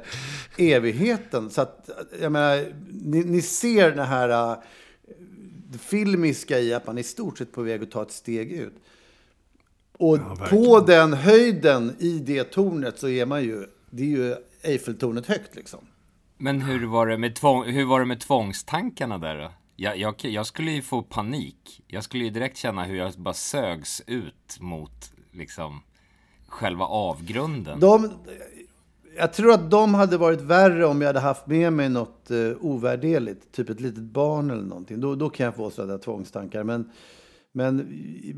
evigheten. 0.58 1.50
Så 1.50 1.62
att, 1.62 1.90
jag 2.22 2.32
menar, 2.32 2.74
ni, 2.90 3.24
ni 3.24 3.42
ser 3.42 3.92
det 3.92 4.04
här 4.04 4.52
uh, 4.52 4.60
filmiska 5.80 6.60
i 6.60 6.74
att 6.74 6.88
man 6.88 6.98
är 6.98 7.02
i 7.02 7.04
stort 7.04 7.38
sett 7.38 7.52
på 7.52 7.62
väg 7.62 7.84
att 7.84 7.92
ta 7.92 8.02
ett 8.02 8.12
steg 8.12 8.52
ut. 8.52 8.74
Och 9.98 10.18
ja, 10.18 10.48
på 10.50 10.80
den 10.80 11.14
höjden 11.14 11.96
i 12.00 12.20
det 12.20 12.44
tornet 12.44 13.00
så 13.00 13.08
är 13.10 13.26
man 13.26 13.44
ju, 13.44 13.66
det 13.90 14.04
är 14.04 14.08
ju 14.08 14.36
Eiffeltornet 14.62 15.26
högt 15.26 15.56
liksom. 15.56 15.80
Men 16.38 16.62
hur 16.62 16.88
var 16.88 17.08
det 17.08 17.18
med, 17.18 17.36
tvång, 17.36 17.66
hur 17.66 17.86
var 17.86 18.00
det 18.00 18.06
med 18.06 18.20
tvångstankarna 18.20 19.18
där 19.18 19.38
då? 19.38 19.52
Jag, 19.82 19.98
jag, 19.98 20.16
jag, 20.22 20.46
skulle 20.46 20.72
ju 20.72 20.82
få 20.82 21.02
panik. 21.02 21.82
Jag 21.88 22.04
skulle 22.04 22.24
ju 22.24 22.30
direkt 22.30 22.58
känna 22.58 22.84
hur 22.84 22.96
jag 22.96 23.14
bara 23.18 23.34
sögs 23.34 24.02
ut 24.08 24.58
mot 24.60 25.12
liksom 25.32 25.82
själva 26.48 26.86
avgrunden. 26.86 27.80
De, 27.80 28.12
jag 29.18 29.34
tror 29.34 29.54
att 29.54 29.72
de 29.72 29.94
hade 29.94 30.18
varit 30.18 30.42
värre 30.42 30.86
om 30.86 31.02
jag 31.02 31.08
hade 31.08 31.20
haft 31.20 31.48
med 31.48 31.74
mig 31.74 31.90
något 31.90 32.32
eh, 32.32 32.52
ovärderligt. 32.62 33.52
Typ 33.52 33.70
ett 33.70 33.80
litet 33.80 34.04
barn 34.04 34.52
eller 34.52 34.64
någonting. 34.64 35.00
Då, 35.00 35.16
då 35.16 35.30
kan 35.30 35.46
jag 35.46 35.56
få 35.56 35.70
sådana 35.70 35.98
tvångstankar. 35.98 36.64
Men, 36.64 36.92
men 37.52 37.88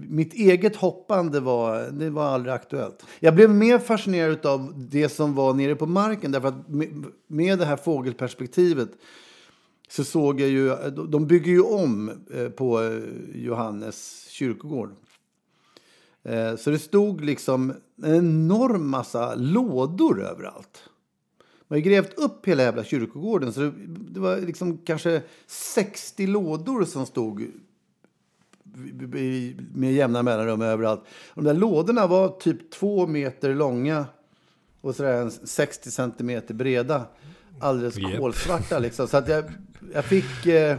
mitt 0.09 0.33
eget 0.33 0.75
hoppande 0.75 1.39
var, 1.39 1.91
det 1.91 2.09
var 2.09 2.25
aldrig 2.25 2.53
aktuellt. 2.53 3.05
Jag 3.19 3.35
blev 3.35 3.49
mer 3.49 3.79
fascinerad 3.79 4.45
av 4.45 4.73
det 4.75 5.09
som 5.09 5.35
var 5.35 5.53
nere 5.53 5.75
på 5.75 5.85
marken. 5.85 6.31
Därför 6.31 6.47
att 6.47 6.67
med, 6.67 7.05
med 7.27 7.59
det 7.59 7.65
här 7.65 7.77
fågelperspektivet 7.77 8.89
så 9.91 10.03
såg 10.03 10.41
jag 10.41 10.49
ju, 10.49 10.75
de 10.89 11.27
bygger 11.27 11.51
ju 11.51 11.61
om 11.61 12.11
eh, 12.33 12.49
på 12.49 12.81
eh, 12.81 13.01
Johannes 13.33 14.27
kyrkogård. 14.29 14.95
Eh, 16.23 16.55
så 16.55 16.69
det 16.69 16.79
stod 16.79 17.25
liksom 17.25 17.73
en 18.03 18.15
enorm 18.15 18.89
massa 18.89 19.35
lådor 19.35 20.23
överallt. 20.23 20.83
Man 21.67 21.79
har 21.79 21.83
grävt 21.83 22.13
upp 22.13 22.47
hela 22.47 22.63
jävla 22.63 22.83
kyrkogården 22.83 23.53
så 23.53 23.59
det, 23.59 23.71
det 23.87 24.19
var 24.19 24.37
liksom 24.37 24.77
kanske 24.77 25.21
60 25.47 26.27
lådor 26.27 26.85
som 26.85 27.05
stod 27.05 27.47
med 29.73 29.93
jämna 29.93 30.23
mellanrum 30.23 30.61
överallt. 30.61 31.03
De 31.35 31.43
där 31.43 31.53
lådorna 31.53 32.07
var 32.07 32.29
typ 32.29 32.71
två 32.71 33.07
meter 33.07 33.55
långa 33.55 34.05
och 34.81 34.95
sådär 34.95 35.29
60 35.29 35.91
centimeter 35.91 36.53
breda. 36.53 37.05
Alldeles 37.61 37.97
yep. 37.97 38.19
kolsvarta 38.19 38.79
liksom. 38.79 39.07
Så 39.07 39.17
att 39.17 39.27
jag, 39.27 39.43
jag 39.93 40.05
fick... 40.05 40.45
Eh... 40.45 40.77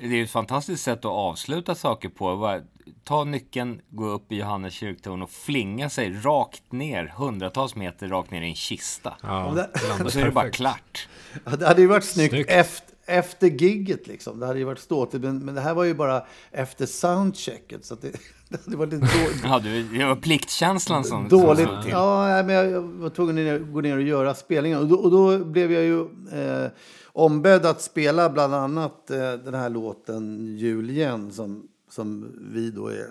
Det 0.00 0.20
är 0.20 0.24
ett 0.24 0.30
fantastiskt 0.30 0.84
sätt 0.84 0.98
att 0.98 1.04
avsluta 1.04 1.74
saker 1.74 2.08
på. 2.08 2.60
Ta 3.04 3.24
nyckeln, 3.24 3.80
gå 3.90 4.08
upp 4.08 4.32
i 4.32 4.36
Johannes 4.36 4.74
kyrktorn 4.74 5.22
och 5.22 5.30
flinga 5.30 5.90
sig 5.90 6.12
rakt 6.12 6.72
ner, 6.72 7.14
hundratals 7.16 7.74
meter 7.74 8.08
rakt 8.08 8.30
ner 8.30 8.42
i 8.42 8.48
en 8.48 8.54
kista. 8.54 9.16
Ja, 9.22 9.66
och 10.04 10.12
så 10.12 10.20
är 10.20 10.24
det 10.24 10.30
bara 10.30 10.50
klart. 10.50 11.08
Ja, 11.44 11.56
det 11.56 11.66
hade 11.66 11.80
ju 11.80 11.86
varit 11.86 12.04
snyggt, 12.04 12.34
snyggt. 12.34 12.50
Efter, 12.50 12.94
efter 13.06 13.46
gigget 13.46 14.06
liksom. 14.06 14.40
Det 14.40 14.46
hade 14.46 14.58
ju 14.58 14.64
varit 14.64 14.78
ståtigt. 14.78 15.24
Men, 15.24 15.38
men 15.38 15.54
det 15.54 15.60
här 15.60 15.74
var 15.74 15.84
ju 15.84 15.94
bara 15.94 16.26
efter 16.50 16.86
soundchecket. 16.86 17.84
Så 17.84 17.94
det, 17.94 18.12
det 18.48 18.76
var 18.76 18.86
lite 18.86 18.96
dåligt. 18.96 19.40
ja, 19.44 19.58
det 19.98 20.04
var 20.04 20.16
pliktkänslan 20.16 21.04
som... 21.04 21.28
Dåligt. 21.28 21.68
Som 21.68 21.90
ja, 21.90 22.42
men 22.42 22.54
jag 22.54 22.80
var 22.80 23.10
tvungen 23.10 23.62
att 23.62 23.72
gå 23.72 23.80
ner 23.80 23.96
och 23.96 24.02
göra 24.02 24.34
spelningen. 24.34 24.78
Och 24.78 24.88
då, 24.88 24.96
och 24.96 25.10
då 25.10 25.44
blev 25.44 25.72
jag 25.72 25.82
ju 25.82 26.00
eh, 26.32 26.70
ombedd 27.12 27.66
att 27.66 27.82
spela 27.82 28.30
bland 28.30 28.54
annat 28.54 29.10
eh, 29.10 29.32
den 29.32 29.54
här 29.54 29.70
låten 29.70 30.56
Jul 30.56 30.90
igen. 30.90 31.32
Som, 31.32 31.68
som 31.90 32.32
vi 32.52 32.70
då 32.70 32.88
är 32.88 33.06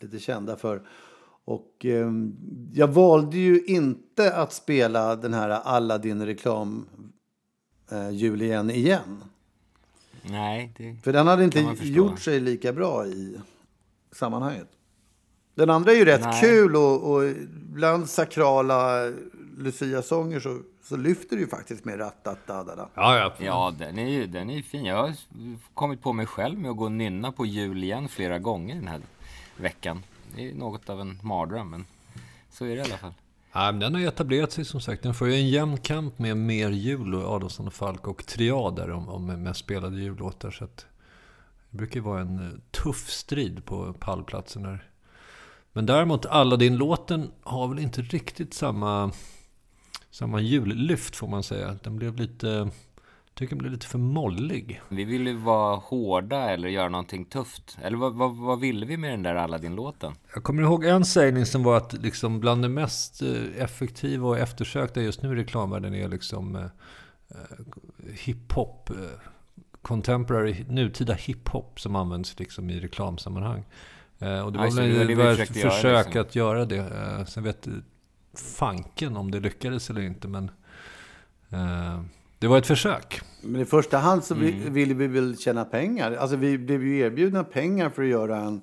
lite 0.00 0.18
kända 0.18 0.56
för. 0.56 0.82
Och 1.44 1.86
eh, 1.86 2.12
jag 2.72 2.88
valde 2.88 3.38
ju 3.38 3.64
inte 3.64 4.34
att 4.34 4.52
spela 4.52 5.16
den 5.16 5.34
här 5.34 5.50
Aladdin-reklam 5.50 6.86
eh, 7.90 8.10
Jul 8.10 8.42
igen 8.42 8.70
igen. 8.70 9.24
Nej, 10.22 10.72
det 10.76 10.96
För 11.04 11.12
den 11.12 11.26
hade 11.26 11.44
inte 11.44 11.76
gjort 11.80 12.20
sig 12.20 12.40
lika 12.40 12.72
bra 12.72 13.06
i 13.06 13.38
sammanhanget. 14.12 14.68
Den 15.54 15.70
andra 15.70 15.92
är 15.92 15.96
ju 15.96 16.04
rätt 16.04 16.24
Nej. 16.24 16.40
kul 16.40 16.76
och, 16.76 17.12
och 17.12 17.22
bland 17.50 18.08
sakrala 18.08 19.12
Lucia-sånger 19.58 20.40
så, 20.40 20.60
så 20.82 20.96
lyfter 20.96 21.36
det 21.36 21.42
ju 21.42 21.48
faktiskt 21.48 21.84
med 21.84 22.00
rattatatadada. 22.00 22.88
Ja, 22.94 23.16
ja. 23.16 23.32
ja 23.38 23.74
den, 23.78 23.98
är 23.98 24.08
ju, 24.08 24.26
den 24.26 24.50
är 24.50 24.62
fin. 24.62 24.84
Jag 24.84 24.96
har 24.96 25.14
kommit 25.74 26.02
på 26.02 26.12
mig 26.12 26.26
själv 26.26 26.58
med 26.58 26.70
att 26.70 26.76
gå 26.76 26.84
och 26.84 26.92
nynna 26.92 27.32
på 27.32 27.46
jul 27.46 27.84
igen 27.84 28.08
flera 28.08 28.38
gånger 28.38 28.74
den 28.74 28.88
här 28.88 29.00
veckan. 29.56 30.02
Det 30.36 30.50
är 30.50 30.54
något 30.54 30.88
av 30.88 31.00
en 31.00 31.20
mardröm, 31.22 31.70
men 31.70 31.86
så 32.50 32.64
är 32.64 32.68
det 32.68 32.76
i 32.76 32.80
alla 32.80 32.96
fall. 32.96 33.14
Ja, 33.52 33.72
den 33.72 33.94
har 33.94 34.00
etablerat 34.00 34.52
sig 34.52 34.64
som 34.64 34.80
sagt. 34.80 35.02
Den 35.02 35.14
får 35.14 35.28
ju 35.28 35.34
en 35.34 35.48
jämn 35.48 35.78
kamp 35.78 36.18
med 36.18 36.36
mer 36.36 36.70
jul 36.70 37.14
och 37.14 37.34
Adolfsson 37.34 37.66
och 37.66 37.74
Falk 37.74 38.06
och 38.06 38.26
triader 38.26 38.90
om, 38.90 39.08
om 39.08 39.26
mest 39.26 39.60
spelade 39.60 40.00
jullåtar. 40.00 40.50
Så 40.50 40.64
att 40.64 40.86
det 41.70 41.76
brukar 41.76 42.00
vara 42.00 42.20
en 42.20 42.38
eh, 42.38 42.82
tuff 42.82 43.10
strid 43.10 43.64
på 43.64 43.92
pallplatsen 43.92 44.62
där. 44.62 44.90
Men 45.72 45.86
däremot 45.86 46.26
Aladdin-låten 46.26 47.30
har 47.42 47.68
väl 47.68 47.78
inte 47.78 48.02
riktigt 48.02 48.54
samma, 48.54 49.12
samma 50.10 50.40
jullyft 50.40 51.16
får 51.16 51.28
man 51.28 51.42
säga. 51.42 51.78
Den 51.82 51.96
blev 51.96 52.16
lite 52.16 52.70
tycker 53.38 53.56
den 53.56 53.58
blir 53.58 53.70
lite 53.70 53.86
för 53.86 53.98
mollig. 53.98 54.82
Vi 54.88 55.04
ville 55.04 55.32
vara 55.32 55.76
hårda 55.76 56.50
eller 56.50 56.68
göra 56.68 56.88
någonting 56.88 57.24
tufft. 57.24 57.78
Eller 57.82 57.96
vad, 57.96 58.14
vad, 58.14 58.36
vad 58.36 58.60
ville 58.60 58.86
vi 58.86 58.96
med 58.96 59.10
den 59.10 59.22
där 59.22 59.34
Aladdin-låten? 59.34 60.12
Jag 60.34 60.42
kommer 60.42 60.62
ihåg 60.62 60.84
en 60.84 61.04
sägning 61.04 61.46
som 61.46 61.62
var 61.62 61.76
att 61.76 61.92
liksom 61.92 62.40
bland 62.40 62.62
det 62.62 62.68
mest 62.68 63.22
eh, 63.22 63.62
effektiva 63.62 64.28
och 64.28 64.38
eftersökta 64.38 65.02
just 65.02 65.22
nu 65.22 65.32
i 65.32 65.34
reklamvärlden 65.34 65.94
är 65.94 66.08
liksom 66.08 66.56
eh, 66.56 66.62
eh, 66.62 68.08
hiphop. 68.12 68.90
Eh, 68.90 68.96
contemporary, 69.82 70.64
nutida 70.68 71.14
hiphop 71.14 71.80
som 71.80 71.96
används 71.96 72.38
liksom 72.38 72.70
i 72.70 72.80
reklamsammanhang. 72.80 73.64
Eh, 74.18 74.40
och 74.40 74.52
det 74.52 74.58
var 74.58 74.64
alltså, 74.64 74.80
väl 74.80 75.40
ett 75.40 75.48
försök 75.48 75.84
göra, 75.84 76.02
liksom. 76.02 76.20
att 76.20 76.34
göra 76.34 76.64
det. 76.64 76.76
Eh, 76.76 77.24
sen 77.24 77.44
vet 77.44 77.68
fanken 78.34 79.16
om 79.16 79.30
det 79.30 79.40
lyckades 79.40 79.90
eller 79.90 80.00
inte. 80.00 80.28
Men 80.28 80.50
eh, 81.50 82.02
det 82.38 82.46
var 82.46 82.58
ett 82.58 82.66
försök. 82.66 83.20
Men 83.42 83.60
i 83.60 83.64
första 83.64 83.98
hand 83.98 84.24
så 84.24 84.34
mm. 84.34 84.72
ville 84.72 84.94
vi 84.94 85.06
väl 85.06 85.38
tjäna 85.38 85.64
pengar. 85.64 86.12
Alltså 86.12 86.36
vi 86.36 86.58
blev 86.58 86.84
ju 86.84 86.98
erbjudna 86.98 87.44
pengar 87.44 87.90
för 87.90 88.02
att 88.02 88.08
göra 88.08 88.36
en... 88.36 88.60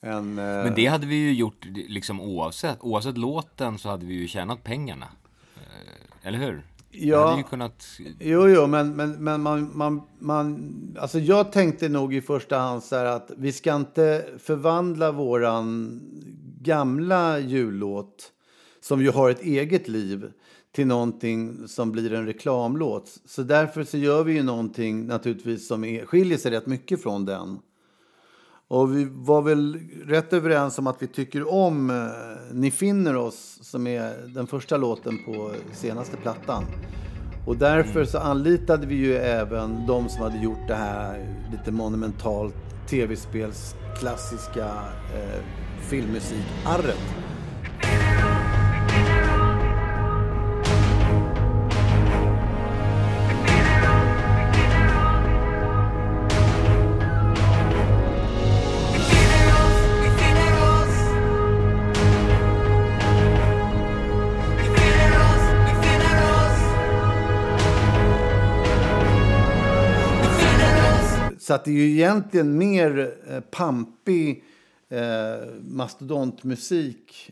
en 0.00 0.38
eh, 0.38 0.44
Men 0.44 0.74
det 0.74 0.86
hade 0.86 1.06
vi 1.06 1.16
ju 1.16 1.32
gjort 1.32 1.64
liksom 1.64 2.20
oavsett. 2.20 2.78
Oavsett 2.80 3.18
låten 3.18 3.78
så 3.78 3.88
hade 3.88 4.06
vi 4.06 4.14
ju 4.14 4.28
tjänat 4.28 4.64
pengarna. 4.64 5.06
Eh, 5.56 6.26
eller 6.28 6.38
hur? 6.38 6.62
Ja, 6.90 7.26
hade 7.26 7.38
ju 7.38 7.42
kunnat... 7.42 7.86
jo, 8.20 8.48
jo, 8.48 8.66
men, 8.66 8.96
men, 8.96 9.24
men 9.24 9.42
man, 9.42 9.70
man, 9.74 10.02
man... 10.18 10.96
Alltså 10.98 11.18
jag 11.18 11.52
tänkte 11.52 11.88
nog 11.88 12.14
i 12.14 12.20
första 12.20 12.58
hand 12.58 12.82
så 12.82 12.96
här 12.96 13.04
att 13.04 13.30
vi 13.36 13.52
ska 13.52 13.76
inte 13.76 14.26
förvandla 14.38 15.12
våran 15.12 16.00
gamla 16.60 17.38
jullåt, 17.38 18.32
som 18.80 19.02
ju 19.02 19.10
har 19.10 19.30
ett 19.30 19.42
eget 19.42 19.88
liv, 19.88 20.32
till 20.72 20.86
någonting 20.86 21.68
som 21.68 21.92
blir 21.92 22.12
en 22.12 22.26
reklamlåt. 22.26 23.20
Så 23.24 23.42
därför 23.42 23.84
så 23.84 23.98
gör 23.98 24.24
vi 24.24 24.32
ju 24.32 24.42
någonting 24.42 25.06
naturligtvis 25.06 25.68
som 25.68 25.84
är, 25.84 26.06
skiljer 26.06 26.38
sig 26.38 26.50
rätt 26.50 26.66
mycket 26.66 27.02
från 27.02 27.24
den. 27.24 27.58
Och 28.68 28.96
vi 28.96 29.08
var 29.10 29.42
väl 29.42 29.78
rätt 30.06 30.32
överens 30.32 30.78
om 30.78 30.86
att 30.86 31.02
vi 31.02 31.06
tycker 31.06 31.52
om 31.52 31.90
eh, 31.90 31.96
Ni 32.52 32.70
finner 32.70 33.16
oss, 33.16 33.58
som 33.62 33.86
är 33.86 34.34
den 34.34 34.46
första 34.46 34.76
låten 34.76 35.18
på 35.24 35.50
senaste 35.72 36.16
plattan. 36.16 36.64
Och 37.46 37.56
därför 37.56 38.04
så 38.04 38.18
anlitade 38.18 38.86
vi 38.86 38.94
ju 38.94 39.16
även 39.16 39.86
de 39.86 40.08
som 40.08 40.22
hade 40.22 40.38
gjort 40.38 40.68
det 40.68 40.74
här 40.74 41.36
lite 41.52 41.72
monumentalt 41.72 42.54
tv-spels 42.88 43.74
klassiska 43.98 44.66
eh, 45.14 45.42
filmmusik-arret. 45.80 47.27
Så 71.48 71.54
att 71.54 71.64
det 71.64 71.70
är 71.70 71.74
ju 71.74 71.90
egentligen 71.90 72.58
mer 72.58 73.14
eh, 73.28 73.40
pampig 73.40 74.44
eh, 74.88 75.48
mastodontmusik 75.60 77.30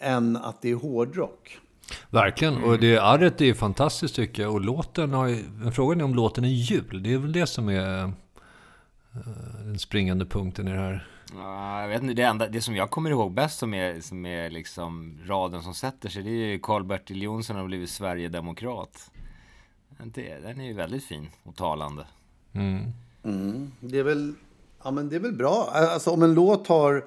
eh, 0.00 0.12
än 0.12 0.36
att 0.36 0.62
det 0.62 0.70
är 0.70 0.74
hårdrock. 0.74 1.58
Verkligen, 2.10 2.64
och 2.64 2.78
det 2.78 2.98
arret 2.98 3.40
är 3.40 3.54
fantastiskt 3.54 4.14
tycker 4.14 4.42
jag. 4.42 4.52
Och 4.52 4.60
låten 4.60 5.12
har 5.12 5.26
ju, 5.26 5.44
frågan 5.72 6.00
är 6.00 6.04
om 6.04 6.14
låten 6.14 6.44
är 6.44 6.48
jul. 6.48 7.02
Det 7.02 7.12
är 7.12 7.18
väl 7.18 7.32
det 7.32 7.46
som 7.46 7.68
är 7.68 8.04
uh, 8.04 8.10
den 9.64 9.78
springande 9.78 10.26
punkten 10.26 10.68
i 10.68 10.70
det 10.70 10.78
här. 10.78 11.08
Ja, 11.34 11.80
jag 11.80 11.88
vet 11.88 12.02
inte, 12.02 12.14
det, 12.14 12.22
enda, 12.22 12.48
det 12.48 12.60
som 12.60 12.76
jag 12.76 12.90
kommer 12.90 13.10
ihåg 13.10 13.34
bäst 13.34 13.58
som 13.58 13.74
är, 13.74 14.00
som 14.00 14.26
är 14.26 14.50
liksom 14.50 15.18
raden 15.26 15.62
som 15.62 15.74
sätter 15.74 16.08
sig, 16.08 16.22
det 16.22 16.30
är 16.30 16.46
ju 16.46 16.58
Karl-Bertil 16.58 17.22
Jonsson 17.22 17.56
har 17.56 17.64
blivit 17.64 17.90
Sverigedemokrat. 17.90 19.10
den 20.42 20.60
är 20.60 20.64
ju 20.64 20.74
väldigt 20.74 21.04
fin 21.04 21.28
och 21.42 21.56
talande. 21.56 22.06
Mm. 22.52 22.92
Mm. 23.24 23.72
Det, 23.80 23.98
är 23.98 24.02
väl, 24.02 24.34
ja, 24.84 24.90
men 24.90 25.08
det 25.08 25.16
är 25.16 25.20
väl 25.20 25.32
bra. 25.32 25.70
Alltså, 25.72 26.10
om 26.10 26.22
en 26.22 26.34
låt 26.34 26.66
har 26.66 27.04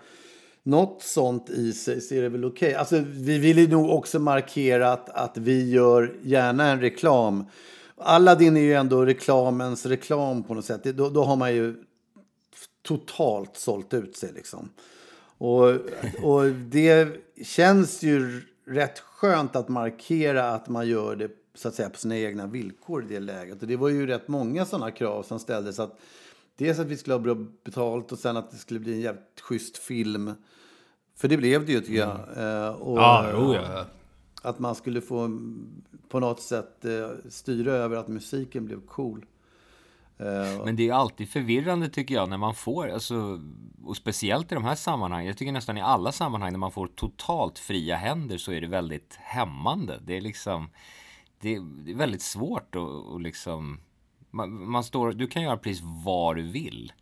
något 0.64 1.04
sånt 1.04 1.50
i 1.50 1.74
sig 1.74 2.02
så 2.02 2.16
är 2.16 2.22
det 2.22 2.30
väl 2.30 2.46
okej. 2.46 2.68
Okay. 2.68 2.80
Alltså, 2.80 3.04
vi 3.06 3.38
vill 3.38 3.58
ju 3.58 3.68
nog 3.68 3.90
också 3.90 4.20
markera 4.20 4.92
att, 4.92 5.10
att 5.10 5.38
vi 5.38 5.70
gör 5.70 6.16
gärna 6.24 6.72
en 6.72 6.82
reklam. 6.82 7.46
Aladdin 7.98 8.58
är 8.58 8.62
ju 8.62 8.74
ändå 8.74 9.06
reklamens 9.06 9.86
reklam 9.86 10.44
på 10.44 10.54
något 10.54 10.66
sätt. 10.66 10.84
Då, 10.84 11.10
då 11.10 11.24
har 11.24 11.36
man 11.36 11.56
ju 11.56 11.76
totalt 12.82 13.58
sålt 13.58 13.94
ut 13.94 14.18
sig 14.18 14.32
liksom. 14.34 14.70
Och, 15.38 15.70
och 16.24 16.46
det 16.52 17.08
känns 17.44 18.04
ju 18.04 18.42
rätt 18.68 19.00
skönt 19.00 19.56
att 19.56 19.70
markera 19.70 20.50
att 20.50 20.70
man 20.70 20.88
gör 20.88 21.16
det 21.16 21.32
så 21.56 21.68
att 21.68 21.76
säga 21.76 21.90
på 21.90 21.98
sina 21.98 22.18
egna 22.18 22.48
villkor 22.48 23.04
i 23.04 23.08
det 23.08 23.20
läget. 23.20 23.62
Och 23.62 23.68
det 23.68 23.76
var 23.76 23.90
ju 23.90 24.08
rätt 24.08 24.28
många 24.28 24.66
sådana 24.66 24.92
krav 24.92 25.24
som 25.24 25.40
ställdes. 25.40 25.80
Att 25.80 26.00
dels 26.56 26.80
att 26.80 26.88
vi 26.88 26.98
skulle 26.98 27.14
ha 27.14 27.20
bra 27.20 27.36
betalt 27.64 28.12
och 28.12 28.20
sen 28.20 28.38
att 28.38 28.52
det 28.52 28.58
skulle 28.58 28.80
bli 28.80 28.94
en 28.94 29.02
jävligt 29.02 29.42
schysst 29.42 29.78
film. 29.78 30.32
För 31.16 31.28
det 31.28 31.38
blev 31.38 31.66
det 31.66 31.72
ju 31.72 31.80
tycker 31.80 32.00
jag. 32.00 32.20
Mm. 32.38 32.76
Och, 32.76 32.98
ja, 32.98 33.30
jo, 33.34 33.54
ja. 33.54 33.86
Att 34.42 34.60
man 34.60 34.76
skulle 34.76 35.02
få 35.02 35.40
på 36.10 36.20
något 36.20 36.42
sätt 36.42 36.86
eh, 36.86 37.10
styra 37.30 37.72
över 37.72 37.98
att 37.98 38.08
musiken 38.08 38.66
blev 38.66 38.82
cool. 38.82 39.26
Eh, 40.18 40.66
Men 40.66 40.76
det 40.76 40.90
är 40.90 40.94
alltid 40.94 41.30
förvirrande 41.30 41.90
tycker 41.90 42.16
jag 42.16 42.30
när 42.30 42.38
man 42.38 42.56
får, 42.56 42.90
alltså, 42.90 43.40
och 43.86 43.98
speciellt 43.98 44.52
i 44.52 44.56
de 44.56 44.64
här 44.64 44.76
sammanhangen, 44.76 45.28
jag 45.28 45.38
tycker 45.38 45.52
nästan 45.52 45.78
i 45.78 45.82
alla 45.82 46.12
sammanhang 46.12 46.52
när 46.52 46.60
man 46.60 46.72
får 46.72 46.88
totalt 46.88 47.60
fria 47.60 47.96
händer 47.96 48.38
så 48.38 48.52
är 48.52 48.62
det 48.62 48.68
väldigt 48.68 49.16
hämmande. 49.22 50.00
Det 50.06 50.18
är 50.18 50.22
liksom, 50.22 50.70
det 51.46 51.56
är, 51.56 51.60
det 51.60 51.92
är 51.92 51.96
väldigt 51.96 52.22
svårt 52.22 52.76
att 52.76 53.22
liksom, 53.22 53.80
man, 54.32 54.70
man, 54.70 54.84
står, 54.84 55.12
du 55.12 55.28
kan 55.28 55.44
göra 55.44 55.58
precis 55.58 55.84
vad 56.06 56.36
du 56.36 56.42
vill. 56.42 56.94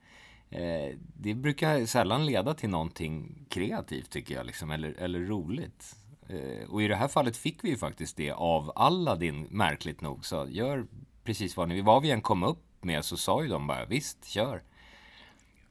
Eh, 0.49 0.97
det 1.19 1.33
brukar 1.33 1.85
sällan 1.85 2.25
leda 2.25 2.53
till 2.53 2.69
någonting 2.69 3.45
kreativt 3.49 4.09
tycker 4.09 4.35
jag, 4.35 4.45
liksom, 4.45 4.71
eller, 4.71 4.91
eller 4.91 5.19
roligt. 5.19 5.95
Eh, 6.27 6.69
och 6.69 6.83
i 6.83 6.87
det 6.87 6.95
här 6.95 7.07
fallet 7.07 7.37
fick 7.37 7.63
vi 7.63 7.69
ju 7.69 7.77
faktiskt 7.77 8.17
det 8.17 8.31
av 8.31 8.71
Aladdin, 8.75 9.47
märkligt 9.49 10.01
nog. 10.01 10.25
Så 10.25 10.47
gör 10.49 10.85
precis 11.23 11.57
vad 11.57 11.69
ni 11.69 11.75
vill. 11.75 11.83
Vad 11.83 12.01
vi 12.01 12.11
än 12.11 12.21
kom 12.21 12.43
upp 12.43 12.63
med 12.81 13.05
så 13.05 13.17
sa 13.17 13.43
ju 13.43 13.49
de 13.49 13.67
bara 13.67 13.85
visst, 13.85 14.25
kör. 14.25 14.63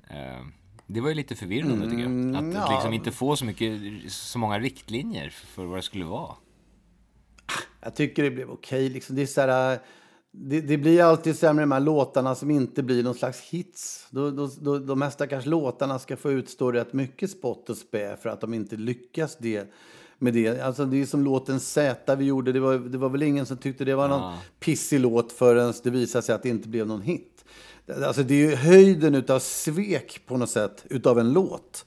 Eh, 0.08 0.46
det 0.86 1.00
var 1.00 1.08
ju 1.08 1.14
lite 1.14 1.36
förvirrande 1.36 1.90
tycker 1.90 2.02
jag. 2.02 2.36
Att, 2.36 2.54
ja. 2.54 2.64
att 2.64 2.70
liksom 2.70 2.92
inte 2.92 3.12
få 3.12 3.36
så 3.36 3.44
mycket, 3.44 3.80
så 4.12 4.38
många 4.38 4.58
riktlinjer 4.58 5.30
för 5.30 5.64
vad 5.64 5.78
det 5.78 5.82
skulle 5.82 6.04
vara. 6.04 6.34
Jag 7.82 7.94
tycker 7.94 8.22
det 8.22 8.30
blev 8.30 8.50
okej. 8.50 8.88
Liksom. 8.88 9.16
Det, 9.16 9.22
är 9.22 9.26
så 9.26 9.40
här, 9.40 9.78
det, 10.30 10.60
det 10.60 10.78
blir 10.78 11.02
alltid 11.02 11.36
sämre 11.36 11.62
de 11.62 11.72
här 11.72 11.80
låtarna 11.80 12.34
som 12.34 12.50
inte 12.50 12.82
blir 12.82 13.02
någon 13.02 13.14
slags 13.14 13.40
hits. 13.40 14.06
Då, 14.10 14.30
då, 14.30 14.50
då, 14.60 14.78
de 14.78 15.02
här 15.02 15.10
stackars 15.10 15.46
låtarna 15.46 15.98
ska 15.98 16.16
få 16.16 16.32
utstå 16.32 16.72
rätt 16.72 16.92
mycket 16.92 17.30
spott 17.30 17.70
och 17.70 17.76
spä 17.76 18.16
för 18.16 18.28
att 18.28 18.40
de 18.40 18.54
inte 18.54 18.76
lyckas 18.76 19.36
det 19.40 19.72
med 20.18 20.34
det. 20.34 20.60
Alltså 20.60 20.84
det 20.84 21.02
är 21.02 21.06
som 21.06 21.24
låten 21.24 21.60
Z 21.60 22.16
vi 22.16 22.24
gjorde. 22.24 22.52
Det 22.52 22.60
var, 22.60 22.78
det 22.78 22.98
var 22.98 23.08
väl 23.08 23.22
ingen 23.22 23.46
som 23.46 23.56
tyckte 23.56 23.84
det 23.84 23.94
var 23.94 24.08
någon 24.08 24.20
Ja. 24.20 24.38
pissig 24.60 25.00
låt 25.00 25.32
förrän 25.32 25.72
det 25.82 25.90
visade 25.90 26.22
sig 26.22 26.34
att 26.34 26.42
det 26.42 26.48
inte 26.48 26.68
blev 26.68 26.86
någon 26.86 27.02
hit. 27.02 27.44
Alltså 28.04 28.22
det 28.22 28.34
är 28.34 28.50
ju 28.50 28.54
höjden 28.54 29.14
utav 29.14 29.38
svek 29.38 30.20
på 30.26 30.36
något 30.36 30.50
sätt 30.50 30.84
utav 30.90 31.18
en 31.18 31.32
låt. 31.32 31.84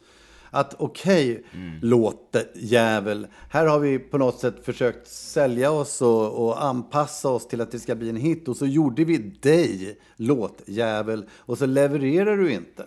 Att 0.55 0.73
okej, 0.79 1.43
låt 1.81 2.35
jävel. 2.55 3.27
Här 3.49 3.65
har 3.65 3.79
vi 3.79 3.99
på 3.99 4.17
något 4.17 4.39
sätt 4.39 4.65
försökt 4.65 5.07
sälja 5.07 5.71
oss 5.71 6.01
och, 6.01 6.45
och 6.45 6.63
anpassa 6.63 7.29
oss 7.29 7.47
till 7.47 7.61
att 7.61 7.71
det 7.71 7.79
ska 7.79 7.95
bli 7.95 8.09
en 8.09 8.15
hit. 8.15 8.47
Och 8.47 8.57
så 8.57 8.65
gjorde 8.65 9.03
vi 9.03 9.17
dig, 9.17 9.99
låtjävel. 10.15 11.25
Och 11.37 11.57
så 11.57 11.65
levererar 11.65 12.37
du 12.37 12.51
inte. 12.53 12.85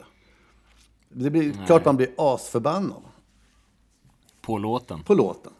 Det 1.08 1.30
blir 1.30 1.66
klart 1.66 1.84
man 1.84 1.96
blir 1.96 2.10
asförbannad 2.16 3.02
På 4.40 4.58
låten. 4.58 5.02
på 5.02 5.14
låten. 5.14 5.52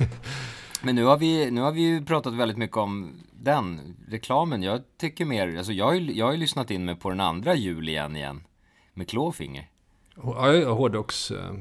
Men 0.82 0.94
nu 0.94 1.04
har, 1.04 1.16
vi, 1.16 1.50
nu 1.50 1.60
har 1.60 1.72
vi 1.72 1.80
ju 1.80 2.04
pratat 2.04 2.34
väldigt 2.34 2.58
mycket 2.58 2.76
om 2.76 3.12
den 3.32 3.96
reklamen. 4.08 4.62
Jag 4.62 4.80
tycker 4.98 5.24
mer, 5.24 5.56
alltså 5.58 5.72
jag, 5.72 5.84
har 5.86 5.94
ju- 5.94 6.12
jag 6.12 6.26
har 6.26 6.32
ju 6.32 6.38
lyssnat 6.38 6.70
in 6.70 6.84
mig 6.84 6.96
på 6.96 7.10
den 7.10 7.20
andra 7.20 7.54
jul 7.54 7.88
igen 7.88 8.16
igen. 8.16 8.44
Med 8.94 9.08
Clawfinger. 9.08 9.70
Hårdrocks... 10.16 11.30
eh, 11.30 11.52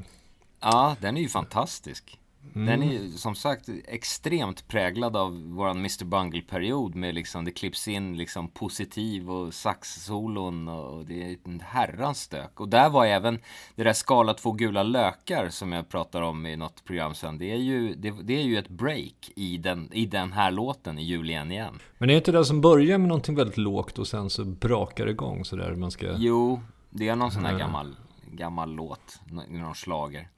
Ja, 0.61 0.95
den 1.01 1.17
är 1.17 1.21
ju 1.21 1.29
fantastisk. 1.29 2.19
Den 2.53 2.83
är 2.83 2.91
ju 2.93 3.11
som 3.11 3.35
sagt 3.35 3.69
extremt 3.87 4.67
präglad 4.67 5.15
av 5.15 5.49
våran 5.49 5.77
Mr 5.77 6.05
Bungle-period 6.05 6.95
med 6.95 7.15
liksom, 7.15 7.45
det 7.45 7.51
klipps 7.51 7.87
in 7.87 8.17
liksom 8.17 8.47
positiv 8.47 9.31
och 9.31 9.53
saxsolon 9.53 10.67
och 10.67 11.05
det 11.05 11.23
är 11.23 11.37
en 11.43 11.59
herrans 11.65 12.21
stök. 12.21 12.59
Och 12.59 12.69
där 12.69 12.89
var 12.89 13.05
även 13.05 13.39
det 13.75 13.83
där 13.83 13.93
skala 13.93 14.33
två 14.33 14.51
gula 14.51 14.83
lökar 14.83 15.49
som 15.49 15.71
jag 15.71 15.89
pratar 15.89 16.21
om 16.21 16.45
i 16.45 16.55
något 16.55 16.85
program 16.85 17.13
sen. 17.13 17.37
Det 17.37 17.51
är 17.51 17.57
ju, 17.57 17.95
det, 17.95 18.13
det 18.23 18.33
är 18.33 18.43
ju 18.43 18.57
ett 18.57 18.69
break 18.69 19.31
i 19.35 19.57
den, 19.57 19.89
i 19.93 20.05
den 20.05 20.31
här 20.31 20.51
låten 20.51 20.99
i 20.99 21.03
jul 21.03 21.29
igen. 21.29 21.79
Men 21.97 22.09
är 22.09 22.13
det 22.13 22.17
inte 22.17 22.31
det 22.31 22.45
som 22.45 22.61
börjar 22.61 22.97
med 22.97 23.07
någonting 23.07 23.35
väldigt 23.35 23.57
lågt 23.57 23.99
och 23.99 24.07
sen 24.07 24.29
så 24.29 24.45
brakar 24.45 25.05
det 25.05 25.11
igång 25.11 25.45
sådär? 25.45 25.75
Man 25.75 25.91
ska... 25.91 26.15
Jo, 26.17 26.61
det 26.89 27.07
är 27.07 27.15
någon 27.15 27.31
sån 27.31 27.45
här 27.45 27.59
gammal, 27.59 27.95
gammal 28.35 28.71
låt, 28.71 29.19
nå- 29.25 29.43
någon 29.49 29.75
slager. 29.75 30.29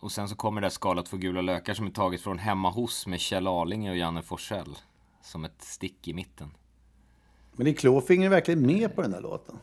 Och 0.00 0.12
sen 0.12 0.28
så 0.28 0.36
kommer 0.36 0.60
det 0.60 0.64
där 0.64 0.70
skalat 0.70 1.08
för 1.08 1.16
gula 1.16 1.40
lökar 1.40 1.74
som 1.74 1.86
är 1.86 1.90
taget 1.90 2.20
från 2.20 2.38
Hemma 2.38 2.70
hos 2.70 3.06
med 3.06 3.20
Kjell 3.20 3.46
Arlinge 3.46 3.90
och 3.90 3.96
Janne 3.96 4.22
Forsell. 4.22 4.76
Som 5.22 5.44
ett 5.44 5.62
stick 5.62 6.08
i 6.08 6.14
mitten. 6.14 6.50
Men 7.52 7.66
är 7.66 7.72
Clawfinger 7.72 8.28
verkligen 8.28 8.66
med 8.66 8.94
på 8.96 9.02
den 9.02 9.10
där 9.10 9.20
låten? 9.20 9.56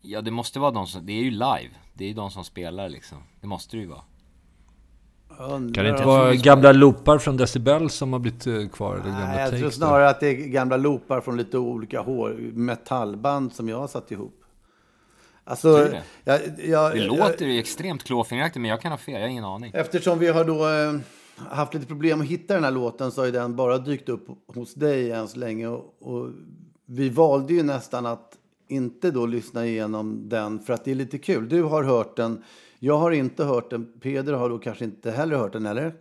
Ja, 0.00 0.20
det 0.20 0.30
måste 0.30 0.58
vara 0.60 0.70
de 0.70 0.86
som, 0.86 1.06
det 1.06 1.12
är 1.12 1.22
ju 1.22 1.30
live. 1.30 1.70
Det 1.94 2.04
är 2.04 2.08
ju 2.08 2.14
de 2.14 2.30
som 2.30 2.44
spelar 2.44 2.88
liksom. 2.88 3.18
Det 3.40 3.46
måste 3.46 3.76
det 3.76 3.80
ju 3.80 3.86
vara. 3.88 4.02
Kan 5.38 5.72
det 5.72 5.90
inte 5.90 6.04
vara 6.04 6.34
gamla 6.34 6.72
loopar 6.72 7.18
från 7.18 7.36
Decibel 7.36 7.90
som 7.90 8.12
har 8.12 8.20
blivit 8.20 8.46
eh, 8.46 8.68
kvar? 8.68 8.94
Eller 8.94 9.04
gamla 9.10 9.26
Nej, 9.26 9.40
jag 9.40 9.50
tror 9.50 9.60
takes 9.60 9.78
där? 9.78 9.86
snarare 9.86 10.08
att 10.08 10.20
det 10.20 10.28
är 10.28 10.34
gamla 10.34 10.76
loopar 10.76 11.20
från 11.20 11.36
lite 11.36 11.58
olika 11.58 12.00
hår, 12.00 12.30
metallband 12.52 13.52
som 13.52 13.68
jag 13.68 13.78
har 13.78 13.86
satt 13.88 14.10
ihop. 14.10 14.43
Alltså, 15.44 15.76
det? 15.76 16.02
jag, 16.24 16.40
jag, 16.58 16.94
Det 16.94 17.06
låter 17.06 17.46
ju 17.46 17.58
extremt 17.58 18.04
klåfingeraktigt, 18.04 18.60
men 18.60 18.70
jag 18.70 18.80
kan 18.80 18.92
ha 18.92 18.98
fel. 18.98 19.14
Jag 19.14 19.20
har 19.20 19.28
ingen 19.28 19.44
aning. 19.44 19.72
Eftersom 19.74 20.18
vi 20.18 20.28
har 20.28 20.44
då 20.44 20.68
eh, 20.68 21.00
haft 21.50 21.74
lite 21.74 21.86
problem 21.86 22.20
att 22.20 22.26
hitta 22.26 22.54
den 22.54 22.64
här 22.64 22.70
låten 22.70 23.12
så 23.12 23.24
har 23.24 23.30
den 23.30 23.56
bara 23.56 23.78
dykt 23.78 24.08
upp 24.08 24.26
hos 24.46 24.74
dig 24.74 25.10
än 25.10 25.28
så 25.28 25.38
länge. 25.38 25.68
Och, 25.68 25.94
och 26.00 26.30
vi 26.86 27.08
valde 27.08 27.54
ju 27.54 27.62
nästan 27.62 28.06
att 28.06 28.38
inte 28.68 29.10
då 29.10 29.26
lyssna 29.26 29.66
igenom 29.66 30.28
den 30.28 30.58
för 30.58 30.72
att 30.72 30.84
det 30.84 30.90
är 30.90 30.94
lite 30.94 31.18
kul. 31.18 31.48
Du 31.48 31.62
har 31.62 31.82
hört 31.84 32.16
den, 32.16 32.42
jag 32.78 32.98
har 32.98 33.10
inte 33.10 33.44
hört 33.44 33.70
den, 33.70 33.92
Peder 34.00 34.32
har 34.32 34.48
då 34.48 34.58
kanske 34.58 34.84
inte 34.84 35.10
heller 35.10 35.36
hört 35.36 35.52
den, 35.52 35.66
eller? 35.66 35.94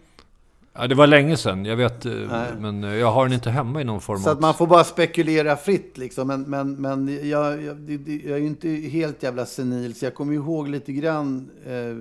Ja, 0.76 0.88
det 0.88 0.96
var 0.96 1.08
länge 1.08 1.38
sedan, 1.38 1.66
jag 1.66 1.76
vet. 1.76 2.06
eh, 2.06 2.14
Men 2.60 2.84
eh, 2.84 2.96
jag 2.96 3.12
har 3.12 3.24
den 3.26 3.34
inte 3.34 3.50
hemma 3.50 3.82
i 3.82 3.84
någon 3.84 4.02
form 4.02 4.20
Så 4.20 4.30
att 4.30 4.40
man 4.40 4.54
får 4.54 4.68
bara 4.68 4.84
spekulera 4.84 5.56
fritt 5.58 5.98
liksom. 5.98 6.28
Men, 6.28 6.42
men, 6.42 6.74
men 6.82 7.30
jag, 7.30 7.64
jag, 7.64 7.90
jag 8.26 8.38
är 8.38 8.42
ju 8.42 8.48
inte 8.48 8.70
helt 8.70 9.24
jävla 9.24 9.46
senil 9.46 9.96
så 9.96 10.06
jag 10.06 10.16
kommer 10.16 10.34
ihåg 10.34 10.68
lite 10.68 10.94
grann 10.94 11.50
eh, 11.66 11.98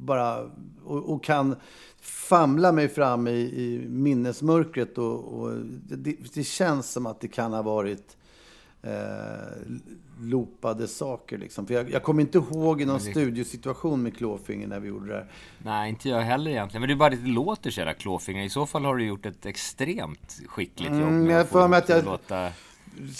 bara 0.00 0.38
och, 0.84 1.12
och 1.14 1.24
kan 1.24 1.56
famla 2.02 2.72
mig 2.72 2.88
fram 2.88 3.28
i, 3.28 3.30
i 3.40 3.84
minnesmörkret 3.88 4.98
och, 4.98 5.40
och 5.40 5.52
det, 5.88 6.16
det 6.34 6.44
känns 6.44 6.90
som 6.92 7.06
att 7.06 7.20
det 7.20 7.28
kan 7.28 7.52
ha 7.52 7.62
varit 7.62 8.16
eh, 8.82 8.92
loopade 10.20 10.88
saker 10.88 11.38
liksom. 11.38 11.66
För 11.66 11.74
jag, 11.74 11.90
jag 11.90 12.02
kommer 12.02 12.20
inte 12.22 12.38
ihåg 12.38 12.82
i 12.82 12.84
någon 12.84 13.00
studiosituation 13.00 14.02
med 14.02 14.16
Clawfinger 14.16 14.66
när 14.66 14.80
vi 14.80 14.88
gjorde 14.88 15.06
det 15.08 15.14
här. 15.14 15.30
Nej, 15.58 15.88
inte 15.90 16.08
jag 16.08 16.20
heller 16.20 16.50
egentligen. 16.50 16.80
Men 16.80 16.88
det 16.88 16.94
är 16.94 16.96
bara 16.96 17.10
det 17.10 17.28
låter 17.28 17.70
så 17.70 17.80
jävla 17.80 17.94
klåfinger. 17.94 18.44
I 18.44 18.50
så 18.50 18.66
fall 18.66 18.84
har 18.84 18.96
du 18.96 19.04
gjort 19.06 19.26
ett 19.26 19.46
extremt 19.46 20.40
skickligt 20.46 20.90
jobb. 20.90 21.02
Mm, 21.02 21.30
jag 21.30 21.48
får 21.48 21.68
mig 21.68 21.82
det 21.86 21.98
att 21.98 22.04
jag- 22.04 22.12
låta... 22.12 22.48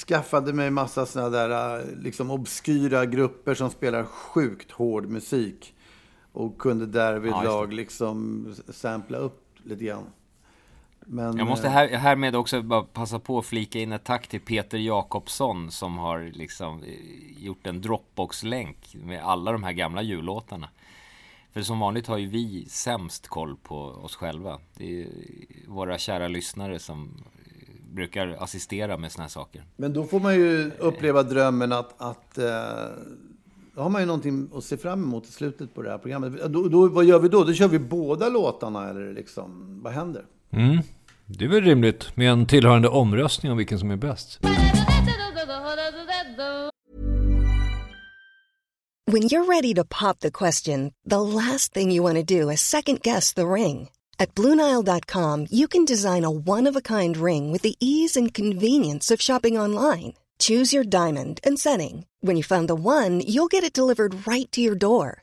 skaffade 0.07 0.53
mig 0.53 0.71
massa 0.71 1.07
såna 1.07 1.29
där 1.29 1.79
äh, 1.79 1.85
liksom 2.03 2.31
obskyra 2.31 3.07
grupper 3.07 3.55
som 3.55 3.71
spelar 3.71 4.05
sjukt 4.05 4.71
hård 4.71 5.07
musik. 5.07 5.75
Och 6.33 6.59
kunde 6.59 6.87
därvid 6.87 7.33
Ja, 7.33 7.43
lag 7.43 7.73
liksom 7.73 8.47
sampla 8.69 9.19
upp 9.19 9.43
lite 9.63 9.85
grann. 9.85 10.05
Men, 11.13 11.37
Jag 11.37 11.47
måste 11.47 11.67
eh, 11.67 11.73
här, 11.73 11.89
härmed 11.89 12.37
också 12.37 12.63
bara 12.63 12.83
passa 12.83 13.19
på 13.19 13.39
att 13.39 13.47
flika 13.47 13.79
in 13.79 13.93
ett 13.93 14.05
tack 14.05 14.27
till 14.27 14.41
Peter 14.41 14.79
Jakobsson 14.79 15.71
som 15.71 15.99
har 15.99 16.31
liksom 16.35 16.83
eh, 16.83 17.45
gjort 17.45 17.67
en 17.67 17.81
Dropbox-länk 17.81 18.95
med 18.95 19.25
alla 19.25 19.53
de 19.53 19.63
här 19.63 19.73
gamla 19.73 20.03
jullåtarna. 20.03 20.69
För 21.53 21.63
som 21.63 21.79
vanligt 21.79 22.07
har 22.07 22.19
ju 22.19 22.27
vi 22.27 22.67
sämst 22.69 23.29
koll 23.29 23.57
på 23.63 23.77
oss 23.77 24.17
själva. 24.17 24.59
Det 24.77 25.03
är 25.03 25.09
våra 25.69 25.99
kära 25.99 26.29
lyssnare 26.29 26.79
som 26.79 27.25
eh, 27.35 27.93
brukar 27.95 28.29
assistera 28.29 28.97
med 28.97 29.13
såna 29.13 29.23
här 29.25 29.29
saker. 29.29 29.65
men 29.77 29.93
då 29.93 30.05
får 30.05 30.21
man 30.21 30.35
ju 30.35 30.71
uppleva 30.79 31.23
drömmen 31.23 31.73
att, 31.73 32.03
att 32.03 32.35
då 33.75 33.83
har 33.83 33.91
man 33.91 34.03
ju 34.03 34.07
någonting 34.07 34.51
att 34.55 34.65
se 34.65 34.77
fram 34.77 35.03
emot 35.03 35.27
i 35.27 35.33
slutet 35.33 35.75
på 35.75 35.83
det 35.83 35.91
här 35.91 35.99
programmet. 35.99 36.53
Då, 36.53 36.69
då, 36.69 36.89
vad 36.89 37.05
gör 37.05 37.19
vi 37.19 37.29
då? 37.29 37.45
Då 37.45 37.53
kör 37.53 37.69
vi 37.69 37.79
båda 37.79 38.29
låtarna 38.29 38.89
eller 38.89 39.15
liksom, 39.15 39.79
vad 39.83 39.93
händer? 39.93 40.25
Mm. 40.51 40.79
Det 41.39 41.45
är 41.45 41.49
väl 41.49 41.65
rimligt 41.65 42.17
med 42.17 42.31
en 42.31 42.47
tillhörande 42.47 42.89
omröstning 42.89 43.53
om 43.53 43.59
vilken 43.59 43.79
som 43.79 43.91
är 43.91 43.97
bäst. 43.97 44.39
When 49.07 49.23
you're 49.23 49.47
ready 49.47 49.75
to 49.75 49.85
pop 49.85 50.21
the 50.21 50.31
question, 50.31 50.93
the 51.11 51.21
last 51.21 51.75
thing 51.75 51.91
you 51.91 52.03
want 52.03 52.29
to 52.29 52.41
do 52.41 52.51
is 52.51 52.61
second 52.61 53.03
guess 53.03 53.35
the 53.35 53.47
ring. 53.47 53.89
At 54.19 54.35
Bluenile.com, 54.35 55.47
you 55.51 55.67
can 55.69 55.85
design 55.85 56.25
a 56.25 56.31
one 56.31 56.71
of 56.71 56.77
a 56.77 56.81
kind 56.81 57.17
ring 57.17 57.53
with 57.53 57.63
the 57.63 57.75
ease 57.81 58.21
and 58.21 58.35
convenience 58.35 59.15
of 59.15 59.21
shopping 59.21 59.59
online. 59.59 60.13
Choose 60.39 60.77
your 60.77 60.85
diamond 60.85 61.41
and 61.47 61.59
setting. 61.59 62.07
When 62.21 62.37
you 62.37 62.43
find 62.43 62.69
the 62.69 62.75
one, 62.75 63.21
you'll 63.27 63.49
get 63.49 63.65
it 63.65 63.73
delivered 63.73 64.27
right 64.27 64.51
to 64.53 64.61
your 64.61 64.77
door. 64.77 65.23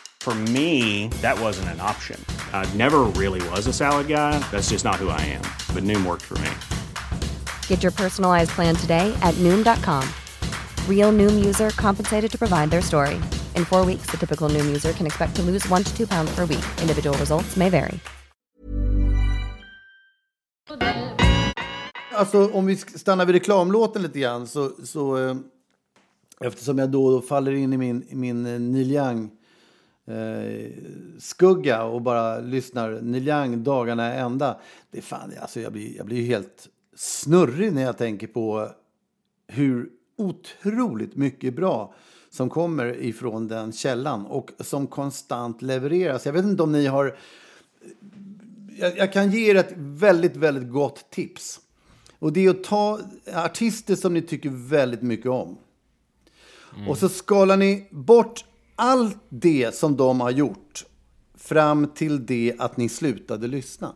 For 0.21 0.35
me, 0.53 1.07
that 1.23 1.39
wasn't 1.39 1.69
an 1.69 1.81
option. 1.81 2.23
I 2.53 2.71
never 2.77 2.99
really 3.17 3.41
was 3.49 3.65
a 3.65 3.73
salad 3.73 4.07
guy. 4.07 4.37
That's 4.51 4.69
just 4.69 4.85
not 4.85 4.97
who 4.97 5.09
I 5.09 5.19
am. 5.21 5.41
But 5.73 5.83
Noom 5.83 6.05
worked 6.05 6.21
for 6.21 6.37
me. 6.37 6.51
Get 7.65 7.81
your 7.81 7.91
personalized 7.91 8.51
plan 8.51 8.75
today 8.75 9.11
at 9.23 9.33
Noom.com. 9.39 10.07
Real 10.87 11.11
Noom 11.11 11.43
user 11.43 11.71
compensated 11.71 12.31
to 12.31 12.37
provide 12.37 12.69
their 12.69 12.83
story. 12.83 13.19
In 13.55 13.65
four 13.65 13.83
weeks, 13.83 14.11
the 14.11 14.17
typical 14.17 14.47
Noom 14.47 14.65
user 14.67 14.93
can 14.93 15.07
expect 15.07 15.35
to 15.37 15.41
lose 15.41 15.67
one 15.69 15.83
to 15.83 15.91
two 15.97 16.05
pounds 16.05 16.29
per 16.35 16.45
week. 16.45 16.65
Individual 16.81 17.17
results 17.17 17.55
may 17.55 17.69
vary. 17.69 17.99
Alltså 22.13 22.49
om 22.53 22.65
vi 22.65 22.75
stannar 22.75 23.25
vid 23.25 23.35
reklamlåten 23.35 24.01
lite 24.01 24.19
grann 24.19 24.47
så, 24.47 24.71
så 24.83 25.17
eh, 25.17 25.35
eftersom 26.41 26.77
jag 26.77 26.89
då 26.89 27.11
då 27.11 27.21
faller 27.21 27.51
in 27.51 27.73
i 27.73 27.77
min, 27.77 28.05
min 28.11 28.45
eh, 28.45 28.59
Neil 28.59 28.91
Young 28.91 29.31
eh, 30.07 30.71
skugga 31.19 31.83
och 31.83 32.01
bara 32.01 32.39
lyssnar 32.39 33.01
Neil 33.01 33.27
Young 33.27 33.63
dagarna 33.63 34.13
ända. 34.13 34.59
Det 34.91 35.01
fan, 35.01 35.33
alltså 35.41 35.59
jag 35.59 35.73
blir, 35.73 35.97
jag 35.97 36.05
blir 36.05 36.25
helt 36.25 36.69
snurrig 36.95 37.73
när 37.73 37.81
jag 37.81 37.97
tänker 37.97 38.27
på 38.27 38.69
hur 39.47 39.89
otroligt 40.17 41.15
mycket 41.15 41.55
bra 41.55 41.93
som 42.29 42.49
kommer 42.49 43.03
ifrån 43.03 43.47
den 43.47 43.71
källan 43.71 44.25
och 44.25 44.51
som 44.59 44.87
konstant 44.87 45.61
levereras. 45.61 46.25
Jag 46.25 46.33
vet 46.33 46.45
inte 46.45 46.63
om 46.63 46.71
ni 46.71 46.85
har... 46.85 47.17
Jag, 48.77 48.97
jag 48.97 49.13
kan 49.13 49.31
ge 49.31 49.51
er 49.51 49.55
ett 49.55 49.73
väldigt, 49.77 50.35
väldigt 50.35 50.71
gott 50.71 51.09
tips. 51.09 51.59
Och 52.19 52.33
det 52.33 52.45
är 52.45 52.49
att 52.49 52.63
ta 52.63 52.99
artister 53.33 53.95
som 53.95 54.13
ni 54.13 54.21
tycker 54.21 54.49
väldigt 54.49 55.01
mycket 55.01 55.31
om. 55.31 55.57
Och 56.87 56.97
så 56.97 57.09
skalar 57.09 57.57
ni 57.57 57.87
bort 57.91 58.45
allt 58.75 59.17
det 59.29 59.75
som 59.75 59.97
de 59.97 60.21
har 60.21 60.31
gjort 60.31 60.85
fram 61.35 61.87
till 61.87 62.25
det 62.25 62.55
att 62.59 62.77
ni 62.77 62.89
slutade 62.89 63.47
lyssna. 63.47 63.93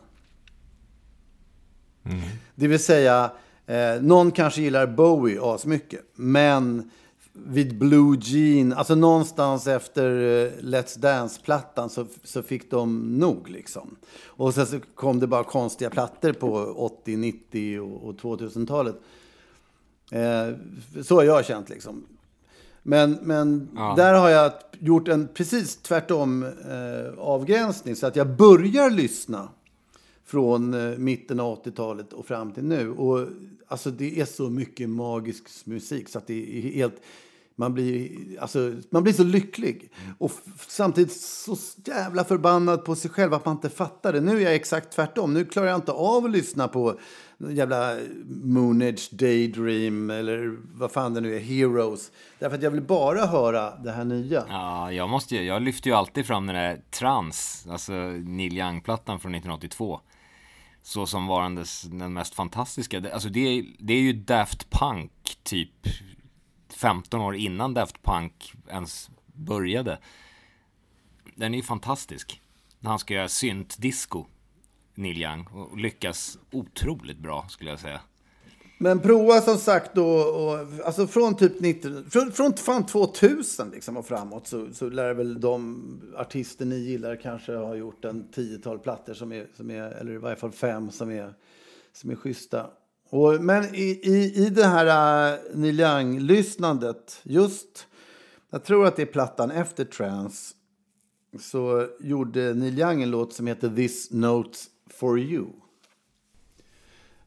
Det 2.54 2.68
vill 2.68 2.78
säga, 2.78 3.30
eh, 3.66 4.02
någon 4.02 4.30
kanske 4.30 4.62
gillar 4.62 4.86
Bowie 4.86 5.40
asmycket, 5.42 6.00
men 6.14 6.90
vid 7.32 7.78
Blue 7.78 8.18
Jean, 8.20 8.72
alltså 8.72 8.94
någonstans 8.94 9.66
efter 9.66 10.10
eh, 10.10 10.50
Let's 10.60 10.98
Dance-plattan 10.98 11.90
så, 11.90 12.06
så 12.24 12.42
fick 12.42 12.70
de 12.70 13.18
nog 13.18 13.48
liksom. 13.48 13.96
Och 14.24 14.54
sen 14.54 14.66
så 14.66 14.80
kom 14.94 15.20
det 15.20 15.26
bara 15.26 15.44
konstiga 15.44 15.90
plattor 15.90 16.32
på 16.32 16.54
80, 16.76 17.16
90 17.16 17.80
och, 17.80 18.08
och 18.08 18.14
2000-talet. 18.14 18.96
Eh, 20.10 20.54
så 21.02 21.14
har 21.14 21.22
jag 21.22 21.44
känt 21.44 21.68
liksom. 21.68 22.06
Men, 22.88 23.18
men 23.22 23.68
där 23.96 24.14
har 24.14 24.28
jag 24.28 24.52
gjort 24.78 25.08
en 25.08 25.28
precis 25.34 25.76
tvärtom 25.76 26.42
eh, 26.42 27.18
avgränsning. 27.18 27.96
Så 27.96 28.06
att 28.06 28.16
jag 28.16 28.36
börjar 28.36 28.90
lyssna 28.90 29.48
från 30.24 30.74
eh, 30.74 30.98
mitten 30.98 31.40
av 31.40 31.64
80-talet 31.64 32.12
och 32.12 32.26
fram 32.26 32.52
till 32.52 32.64
nu. 32.64 32.90
Och 32.90 33.28
alltså 33.68 33.90
det 33.90 34.20
är 34.20 34.24
så 34.24 34.50
mycket 34.50 34.88
magisk 34.88 35.66
musik 35.66 36.08
så 36.08 36.18
att 36.18 36.26
det 36.26 36.58
är 36.58 36.62
helt... 36.72 37.00
Man 37.58 37.74
blir, 37.74 38.10
alltså, 38.40 38.72
man 38.90 39.02
blir 39.02 39.12
så 39.12 39.24
lycklig. 39.24 39.92
Och 40.18 40.32
samtidigt 40.68 41.12
så 41.12 41.56
jävla 41.84 42.24
förbannad 42.24 42.84
på 42.84 42.94
sig 42.94 43.10
själv 43.10 43.34
att 43.34 43.44
man 43.44 43.56
inte 43.56 43.70
fattar 43.70 44.12
det. 44.12 44.20
Nu 44.20 44.36
är 44.36 44.40
jag 44.40 44.54
exakt 44.54 44.92
tvärtom. 44.92 45.34
Nu 45.34 45.44
klarar 45.44 45.68
jag 45.68 45.76
inte 45.76 45.92
av 45.92 46.24
att 46.24 46.30
lyssna 46.30 46.68
på 46.68 46.98
jävla 47.38 47.96
Moonage 48.26 49.08
Daydream 49.12 50.10
eller 50.10 50.56
vad 50.74 50.92
fan 50.92 51.14
det 51.14 51.20
nu 51.20 51.36
är, 51.36 51.40
Heroes. 51.40 52.12
Därför 52.38 52.56
att 52.56 52.62
jag 52.62 52.70
vill 52.70 52.82
bara 52.82 53.26
höra 53.26 53.76
det 53.76 53.92
här 53.92 54.04
nya. 54.04 54.44
Ja, 54.48 54.92
jag 54.92 55.08
måste 55.08 55.36
ju, 55.36 55.42
jag 55.42 55.62
lyfter 55.62 55.90
ju 55.90 55.96
alltid 55.96 56.26
fram 56.26 56.46
den 56.46 56.56
där 56.56 56.80
Trans, 56.90 57.66
alltså 57.70 57.92
Neil 57.92 58.58
Young-plattan 58.58 59.20
från 59.20 59.34
1982. 59.34 60.00
Så 60.82 61.06
som 61.06 61.26
varandes 61.26 61.82
den 61.82 62.12
mest 62.12 62.34
fantastiska. 62.34 63.02
Alltså 63.12 63.28
det 63.28 63.40
är, 63.40 63.64
det 63.78 63.94
är 63.94 64.00
ju 64.00 64.12
Daft 64.12 64.70
Punk 64.70 65.12
typ 65.42 65.70
15 66.76 67.20
år 67.20 67.36
innan 67.36 67.74
Daft 67.74 68.02
Punk 68.02 68.52
ens 68.68 69.10
började. 69.26 69.98
Den 71.34 71.54
är 71.54 71.58
ju 71.58 71.64
fantastisk. 71.64 72.42
När 72.80 72.90
han 72.90 72.98
ska 72.98 73.14
göra 73.14 73.28
synt-disco, 73.28 74.26
Neil 74.94 75.22
Young, 75.22 75.46
och 75.46 75.78
lyckas 75.78 76.38
otroligt 76.52 77.18
bra 77.18 77.46
skulle 77.48 77.70
jag 77.70 77.80
säga. 77.80 78.00
Men 78.78 79.00
prova 79.00 79.40
som 79.40 79.56
sagt 79.56 79.94
då, 79.94 80.06
och, 80.18 80.58
alltså 80.84 81.06
från 81.06 81.36
typ 81.36 81.60
90, 81.60 82.10
från, 82.10 82.32
från 82.32 82.52
fan 82.52 82.86
2000 82.86 83.70
liksom 83.70 83.96
och 83.96 84.06
framåt 84.06 84.46
så, 84.46 84.68
så 84.72 84.88
lär 84.88 85.14
väl 85.14 85.40
de 85.40 85.82
artister 86.16 86.66
ni 86.66 86.76
gillar 86.76 87.16
kanske 87.16 87.56
ha 87.56 87.74
gjort 87.74 88.04
en 88.04 88.28
tiotal 88.30 88.78
plattor 88.78 89.14
som 89.14 89.32
är, 89.32 89.46
som 89.56 89.70
är 89.70 89.90
eller 89.90 90.12
i 90.12 90.18
varje 90.18 90.36
fall 90.36 90.52
fem 90.52 90.90
som 90.90 91.10
är, 91.10 91.34
som 91.92 92.10
är 92.10 92.14
schyssta. 92.14 92.70
Och, 93.10 93.40
men 93.40 93.74
i, 93.74 94.00
i, 94.02 94.46
i 94.46 94.50
det 94.50 94.66
här 94.66 95.32
uh, 95.32 95.38
Neil 95.54 95.80
Young-lyssnandet, 95.80 97.20
just, 97.22 97.86
jag 98.50 98.64
tror 98.64 98.86
att 98.86 98.96
det 98.96 99.02
är 99.02 99.06
plattan 99.06 99.50
efter 99.50 99.84
Trance, 99.84 100.54
så 101.40 101.88
gjorde 102.00 102.54
Neil 102.54 102.78
Young 102.78 103.02
en 103.02 103.10
låt 103.10 103.32
som 103.32 103.46
heter 103.46 103.68
This 103.68 104.10
Note 104.10 104.58
for 104.90 105.20
You. 105.20 105.46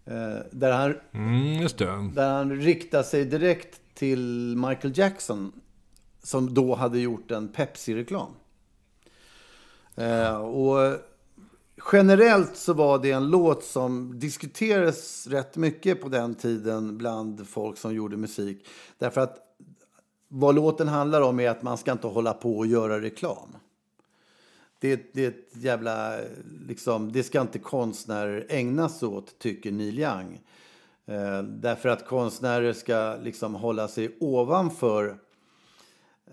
Eh, 0.05 0.39
där 0.51 0.71
han 0.71 0.95
Mm, 1.13 1.67
där 2.15 2.33
han 2.33 2.55
riktar 2.55 3.03
sig 3.03 3.25
direkt 3.25 3.81
till 3.93 4.55
Michael 4.57 4.97
Jackson 4.97 5.51
som 6.23 6.53
då 6.53 6.75
hade 6.75 6.99
gjort 6.99 7.31
en 7.31 7.47
Pepsi-reklam. 7.47 8.31
Eh, 9.95 10.35
och 10.35 10.97
generellt 11.91 12.55
så 12.55 12.73
var 12.73 12.99
det 12.99 13.11
en 13.11 13.29
låt 13.29 13.63
som 13.63 14.19
diskuterades 14.19 15.27
rätt 15.27 15.55
mycket 15.55 16.01
på 16.01 16.09
den 16.09 16.35
tiden 16.35 16.97
bland 16.97 17.47
folk 17.47 17.77
som 17.77 17.93
gjorde 17.93 18.17
musik. 18.17 18.67
Därför 18.97 19.21
att 19.21 19.37
vad 20.27 20.55
låten 20.55 20.87
handlar 20.87 21.21
om 21.21 21.39
är 21.39 21.49
att 21.49 21.63
man 21.63 21.77
ska 21.77 21.91
inte 21.91 22.07
hålla 22.07 22.33
på 22.33 22.57
och 22.57 22.67
göra 22.67 23.01
reklam. 23.01 23.57
Det, 24.79 25.13
det 25.13 25.25
är 25.25 25.29
ett 25.29 25.49
jävla, 25.51 26.15
liksom, 26.67 27.11
det 27.11 27.23
ska 27.23 27.41
inte 27.41 27.59
konstnärer 27.59 28.45
ägna 28.49 28.89
sig 28.89 29.07
åt, 29.07 29.39
tycker 29.39 29.71
Neil 29.71 29.99
Young. 29.99 30.41
Eh, 31.05 31.43
därför 31.43 31.89
att 31.89 32.07
konstnärer 32.07 32.73
ska 32.73 33.17
liksom 33.23 33.55
hålla 33.55 33.87
sig 33.87 34.17
ovanför 34.19 35.19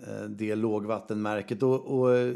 eh, 0.07 0.23
det 0.23 0.55
lågvattenmärket. 0.55 1.63
Och, 1.63 1.81
och 1.81 2.33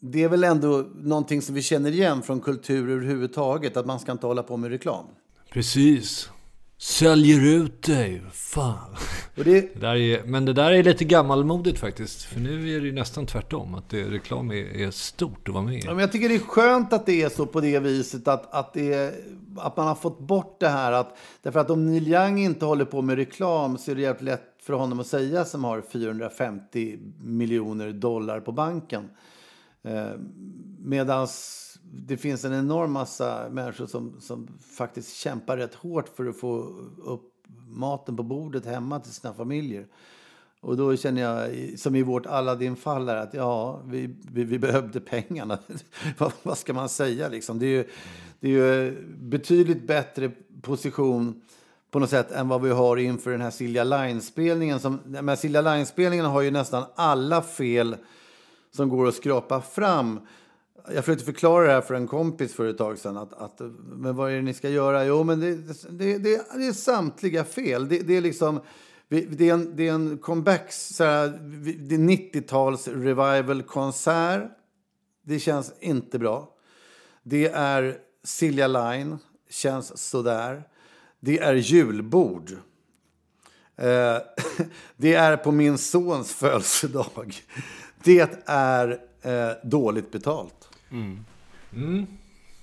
det 0.00 0.22
är 0.22 0.28
väl 0.28 0.44
ändå 0.44 0.86
någonting 0.94 1.42
som 1.42 1.54
vi 1.54 1.62
känner 1.62 1.90
igen 1.90 2.22
från 2.22 2.40
kultur 2.40 2.90
överhuvudtaget, 2.90 3.76
att 3.76 3.86
man 3.86 4.00
ska 4.00 4.12
inte 4.12 4.26
hålla 4.26 4.42
på 4.42 4.56
med 4.56 4.70
reklam. 4.70 5.04
Precis. 5.50 6.30
Säljer 6.80 7.46
ut 7.46 7.82
dig. 7.82 8.22
Fan. 8.32 8.96
Det, 9.34 9.44
Det 9.44 9.80
där 9.80 9.94
är, 9.96 10.22
men 10.24 10.44
det 10.44 10.52
där 10.52 10.72
är 10.72 10.82
lite 10.82 11.04
gammalmodigt 11.04 11.78
faktiskt. 11.78 12.22
För 12.22 12.40
nu 12.40 12.76
är 12.76 12.80
det 12.80 12.86
ju 12.86 12.92
nästan 12.92 13.26
tvärtom. 13.26 13.74
Att 13.74 13.88
det, 13.90 14.04
reklam 14.04 14.50
är, 14.50 14.76
är 14.76 14.90
stort 14.90 15.48
att 15.48 15.54
vara 15.54 15.64
med 15.64 15.74
i. 15.74 15.82
Ja, 15.84 15.90
men 15.90 15.98
jag 15.98 16.12
tycker 16.12 16.28
det 16.28 16.34
är 16.34 16.38
skönt 16.38 16.92
att 16.92 17.06
det 17.06 17.22
är 17.22 17.28
så 17.28 17.46
på 17.46 17.60
det 17.60 17.78
viset 17.78 18.28
att, 18.28 18.54
att, 18.54 18.74
det 18.74 19.14
att 19.56 19.76
man 19.76 19.86
har 19.86 19.94
fått 19.94 20.20
bort 20.20 20.60
det 20.60 20.68
här. 20.68 20.92
Att, 20.92 21.16
därför 21.42 21.60
att 21.60 21.70
om 21.70 21.86
Neil 21.86 22.08
Young 22.08 22.38
inte 22.38 22.64
håller 22.64 22.84
på 22.84 23.02
med 23.02 23.16
reklam 23.16 23.78
så 23.78 23.90
är 23.90 23.94
det 23.94 24.02
jävligt 24.02 24.22
lätt 24.22 24.42
för 24.62 24.72
honom 24.72 25.00
att 25.00 25.06
säga 25.06 25.44
som 25.44 25.64
har 25.64 25.80
450 25.92 26.98
miljoner 27.20 27.92
dollar 27.92 28.40
på 28.40 28.52
banken. 28.52 29.08
Eh, 29.88 30.12
Medan 30.88 31.28
det 31.82 32.16
finns 32.16 32.44
en 32.44 32.52
enorm 32.52 32.92
massa 32.92 33.48
människor 33.50 33.86
som, 33.86 34.20
som 34.20 34.48
faktiskt 34.76 35.16
kämpar 35.16 35.56
rätt 35.56 35.74
hårt 35.74 36.08
för 36.16 36.26
att 36.26 36.36
få 36.36 36.58
upp 37.04 37.34
maten 37.68 38.16
på 38.16 38.22
bordet 38.22 38.66
hemma 38.66 39.00
till 39.00 39.12
sina 39.12 39.34
familjer. 39.34 39.86
Och 40.60 40.76
då 40.76 40.96
känner 40.96 41.22
jag, 41.22 41.48
som 41.78 41.96
i 41.96 42.02
vårt 42.02 42.26
Aladdin-fall, 42.26 43.08
att 43.08 43.34
ja, 43.34 43.82
vi, 43.86 44.16
vi, 44.32 44.44
vi 44.44 44.58
behövde 44.58 45.00
pengarna. 45.00 45.58
vad, 46.18 46.32
vad, 46.42 46.58
ska 46.58 46.72
man 46.72 46.88
säga 46.88 47.28
liksom? 47.28 47.58
Det 47.58 47.66
är 47.66 47.70
ju, 47.70 47.88
det 48.40 48.48
är 48.48 48.52
ju 48.52 48.96
betydligt 49.18 49.86
bättre 49.86 50.30
position 50.62 51.42
på 51.90 51.98
något 51.98 52.10
sätt 52.10 52.32
än 52.32 52.48
vad 52.48 52.62
vi 52.62 52.70
har 52.70 52.96
inför 52.96 53.30
den 53.30 53.40
här 53.40 53.50
Silja 53.50 53.84
Line-spelningen. 53.84 54.80
Silja 55.36 55.60
Line-spelningen 55.60 56.26
har 56.26 56.40
ju 56.40 56.50
nästan 56.50 56.84
alla 56.94 57.42
fel 57.42 57.96
som 58.78 58.88
går 58.88 59.08
att 59.08 59.14
skrapa 59.14 59.60
fram. 59.60 60.20
Jag 60.94 61.04
försökte 61.04 61.24
förklara 61.24 61.66
det 61.66 61.72
här 61.72 61.80
för 61.80 61.94
en 61.94 62.06
kompis 62.06 62.54
för 62.54 62.66
ett 62.66 62.78
tag 62.78 62.98
sedan. 62.98 63.16
Att, 63.16 63.32
att, 63.32 63.60
men 63.86 64.16
vad 64.16 64.30
är 64.30 64.36
det 64.36 64.42
ni 64.42 64.54
ska 64.54 64.68
göra? 64.68 65.04
Jo, 65.04 65.24
men 65.24 65.40
det, 65.40 65.54
det, 65.90 66.18
det, 66.18 66.42
det 66.54 66.66
är 66.66 66.72
samtliga 66.72 67.44
fel. 67.44 67.88
Det, 67.88 67.98
det 67.98 68.16
är 68.16 68.20
liksom... 68.20 68.60
Det 69.08 69.48
är 69.48 69.54
en, 69.54 69.76
det 69.76 69.88
är 69.88 69.92
en 69.92 70.18
comeback, 70.18 70.72
så 70.72 71.04
här, 71.04 71.28
det 71.78 71.94
är 71.94 71.98
90-tals 71.98 72.88
revival-konsert. 72.88 74.42
Det 75.22 75.38
känns 75.38 75.72
inte 75.80 76.18
bra. 76.18 76.54
Det 77.22 77.48
är 77.48 77.98
Silja 78.24 78.66
Line, 78.66 79.18
känns 79.50 80.08
sådär. 80.08 80.62
Det 81.20 81.38
är 81.38 81.54
julbord. 81.54 82.50
Eh, 83.78 84.16
det 84.96 85.14
är 85.14 85.36
på 85.36 85.52
min 85.52 85.78
sons 85.78 86.32
födelsedag. 86.32 87.34
Det 88.04 88.44
är 88.46 89.00
eh, 89.22 89.50
dåligt 89.62 90.12
betalt. 90.12 90.68
Mm. 90.90 91.24
Mm. 91.72 92.06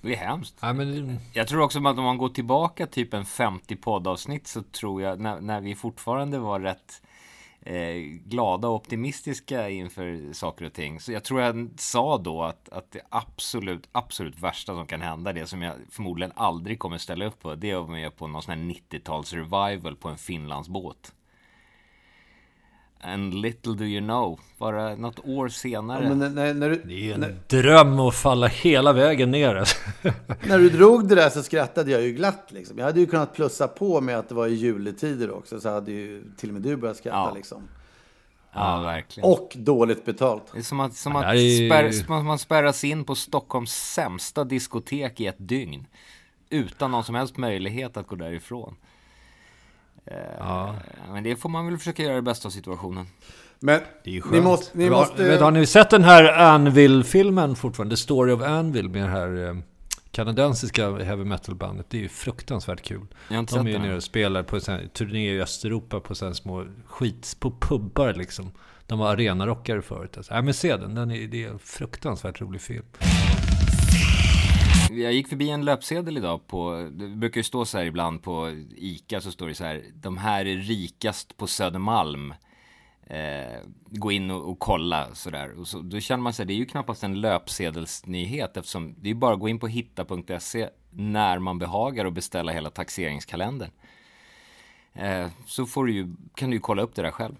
Det 0.01 0.13
är 0.13 0.17
hemskt. 0.17 0.55
Ja, 0.59 0.73
men... 0.73 1.19
Jag 1.33 1.47
tror 1.47 1.61
också 1.61 1.79
att 1.79 1.97
om 1.97 2.03
man 2.03 2.17
går 2.17 2.29
tillbaka 2.29 2.87
typ 2.87 3.13
en 3.13 3.25
50 3.25 3.75
poddavsnitt 3.75 4.47
så 4.47 4.61
tror 4.61 5.01
jag 5.01 5.19
när, 5.19 5.41
när 5.41 5.61
vi 5.61 5.75
fortfarande 5.75 6.39
var 6.39 6.59
rätt 6.59 7.01
eh, 7.61 7.95
glada 8.25 8.67
och 8.67 8.75
optimistiska 8.75 9.69
inför 9.69 10.33
saker 10.33 10.65
och 10.65 10.73
ting. 10.73 10.99
Så 10.99 11.11
jag 11.11 11.23
tror 11.23 11.41
jag 11.41 11.69
sa 11.77 12.17
då 12.17 12.43
att, 12.43 12.69
att 12.69 12.91
det 12.91 13.01
absolut, 13.09 13.89
absolut 13.91 14.39
värsta 14.39 14.73
som 14.73 14.87
kan 14.87 15.01
hända, 15.01 15.33
det 15.33 15.47
som 15.47 15.61
jag 15.61 15.75
förmodligen 15.91 16.31
aldrig 16.35 16.79
kommer 16.79 16.97
ställa 16.97 17.25
upp 17.25 17.39
på, 17.39 17.55
det 17.55 17.71
är 17.71 17.75
att 17.75 17.81
vara 17.81 17.91
med 17.91 18.15
på 18.15 18.27
någon 18.27 18.41
sån 18.41 18.53
här 18.57 18.75
90-tals 18.75 19.33
revival 19.33 19.95
på 19.95 20.09
en 20.09 20.17
Finlandsbåt. 20.17 21.13
And 23.05 23.33
little 23.33 23.73
do 23.73 23.83
you 23.83 24.01
know, 24.01 24.39
bara 24.57 24.95
något 24.95 25.19
år 25.23 25.49
senare. 25.49 26.03
Ja, 26.03 26.13
när, 26.13 26.53
när 26.53 26.69
du, 26.69 26.81
det 26.85 26.93
är 26.93 27.03
ju 27.03 27.13
en 27.13 27.19
när, 27.19 27.35
dröm 27.47 27.99
att 27.99 28.15
falla 28.15 28.47
hela 28.47 28.93
vägen 28.93 29.31
ner. 29.31 29.55
Alltså. 29.55 29.77
när 30.47 30.59
du 30.59 30.69
drog 30.69 31.07
det 31.07 31.15
där 31.15 31.29
så 31.29 31.43
skrattade 31.43 31.91
jag 31.91 32.01
ju 32.01 32.11
glatt. 32.11 32.47
Liksom. 32.49 32.77
Jag 32.77 32.85
hade 32.85 32.99
ju 32.99 33.05
kunnat 33.05 33.33
plussa 33.33 33.67
på 33.67 34.01
med 34.01 34.17
att 34.19 34.29
det 34.29 34.35
var 34.35 34.47
i 34.47 34.53
juletider 34.53 35.31
också. 35.31 35.59
Så 35.59 35.69
hade 35.69 35.91
ju 35.91 36.23
till 36.37 36.49
och 36.49 36.53
med 36.53 36.61
du 36.61 36.75
börjat 36.75 36.97
skratta. 36.97 37.17
Ja. 37.17 37.33
Liksom. 37.35 37.67
Ja, 38.53 38.81
verkligen. 38.81 39.29
Och 39.29 39.53
dåligt 39.55 40.05
betalt. 40.05 40.43
Det 40.53 40.59
är 40.59 40.63
som 40.63 40.79
att, 40.79 40.95
som 40.95 41.15
att 41.15 41.25
Ja, 41.25 41.33
det 41.33 41.39
är- 41.39 41.69
spärr, 41.69 41.91
som 41.91 42.15
att 42.15 42.25
man 42.25 42.39
spärras 42.39 42.83
in 42.83 43.03
på 43.03 43.15
Stockholms 43.15 43.71
sämsta 43.93 44.43
diskotek 44.43 45.19
i 45.19 45.27
ett 45.27 45.35
dygn. 45.39 45.87
Utan 46.49 46.91
någon 46.91 47.03
som 47.03 47.15
helst 47.15 47.37
möjlighet 47.37 47.97
att 47.97 48.07
gå 48.07 48.15
därifrån. 48.15 48.75
Ja, 50.39 50.75
Eh, 51.07 51.13
Men 51.13 51.23
det 51.23 51.35
får 51.35 51.49
man 51.49 51.65
väl 51.67 51.77
försöka 51.77 52.03
göra 52.03 52.15
det 52.15 52.21
bästa 52.21 52.47
av 52.47 52.51
situationen. 52.51 53.05
Men 53.59 53.79
det 54.03 54.09
är 54.09 54.13
ju 54.13 54.19
ni 54.19 54.21
skönt. 54.21 54.43
måste... 54.43 54.77
Ni 54.77 54.83
Har- 54.83 54.91
måste 54.91 55.23
vet, 55.23 55.41
har 55.41 55.51
ni 55.51 55.65
sett 55.65 55.89
den 55.89 56.03
här 56.03 56.23
Anvil-filmen 56.33 57.55
fortfarande? 57.55 57.95
The 57.95 58.01
Story 58.01 58.31
of 58.31 58.41
Anvil 58.41 58.89
med 58.89 59.03
det 59.03 59.09
här 59.09 59.47
eh, 59.49 59.55
kanadensiska 60.11 60.97
heavy 60.97 61.23
metal-bandet. 61.23 61.85
Det 61.89 61.97
är 61.97 62.01
ju 62.01 62.09
fruktansvärt 62.09 62.81
kul. 62.81 63.07
Jag 63.27 63.35
har 63.35 63.39
inte 63.39 63.53
De 63.55 63.57
sett 63.59 63.67
är 63.67 63.71
ju 63.71 63.79
nere 63.79 63.95
och 63.95 64.03
spelar 64.03 64.43
på 64.43 64.55
en 64.55 64.89
turné 64.89 65.31
i 65.35 65.41
Östeuropa 65.41 65.99
på 65.99 66.15
sån 66.15 66.35
små 66.35 66.65
skit 66.85 67.35
på 67.39 67.51
pubbar 67.59 68.13
liksom. 68.13 68.51
De 68.87 68.99
var 68.99 69.13
arenarockare 69.13 69.81
förut. 69.81 70.17
Alltså. 70.17 70.33
Ja, 70.33 70.41
men 70.41 70.53
se 70.53 70.77
den, 70.77 70.95
den 70.95 71.11
är, 71.11 71.27
det 71.27 71.43
är 71.43 71.49
en 71.49 71.59
fruktansvärt 71.59 72.41
rolig 72.41 72.61
film. 72.61 72.85
Jag 74.91 75.13
gick 75.13 75.27
förbi 75.27 75.49
en 75.49 75.65
löpsedel 75.65 76.17
idag 76.17 76.47
på, 76.47 76.89
det 76.91 77.07
brukar 77.07 77.39
ju 77.39 77.43
stå 77.43 77.65
så 77.65 77.77
här 77.77 77.85
ibland 77.85 78.23
på 78.23 78.51
ICA 78.75 79.21
så 79.21 79.31
står 79.31 79.47
det 79.47 79.55
så 79.55 79.63
här, 79.63 79.83
de 79.93 80.17
här 80.17 80.45
är 80.45 80.57
rikast 80.57 81.37
på 81.37 81.47
Södermalm. 81.47 82.33
Eh, 83.07 83.59
gå 83.89 84.11
in 84.11 84.31
och, 84.31 84.49
och 84.49 84.59
kolla 84.59 85.15
sådär. 85.15 85.59
Och 85.59 85.67
så, 85.67 85.79
då 85.79 85.99
känner 85.99 86.23
man 86.23 86.33
sig, 86.33 86.45
det 86.45 86.53
är 86.53 86.55
ju 86.55 86.65
knappast 86.65 87.03
en 87.03 87.21
löpsedelsnyhet 87.21 88.57
eftersom 88.57 88.95
det 88.97 89.09
är 89.09 89.13
bara 89.13 89.33
att 89.33 89.39
gå 89.39 89.49
in 89.49 89.59
på 89.59 89.67
hitta.se 89.67 90.69
när 90.91 91.39
man 91.39 91.59
behagar 91.59 92.05
och 92.05 92.13
beställa 92.13 92.51
hela 92.51 92.69
taxeringskalendern. 92.69 93.71
Eh, 94.93 95.27
så 95.45 95.65
får 95.65 95.85
du 95.85 95.93
ju, 95.93 96.15
kan 96.35 96.49
du 96.49 96.55
ju 96.55 96.61
kolla 96.61 96.81
upp 96.81 96.95
det 96.95 97.01
där 97.01 97.11
själv. 97.11 97.35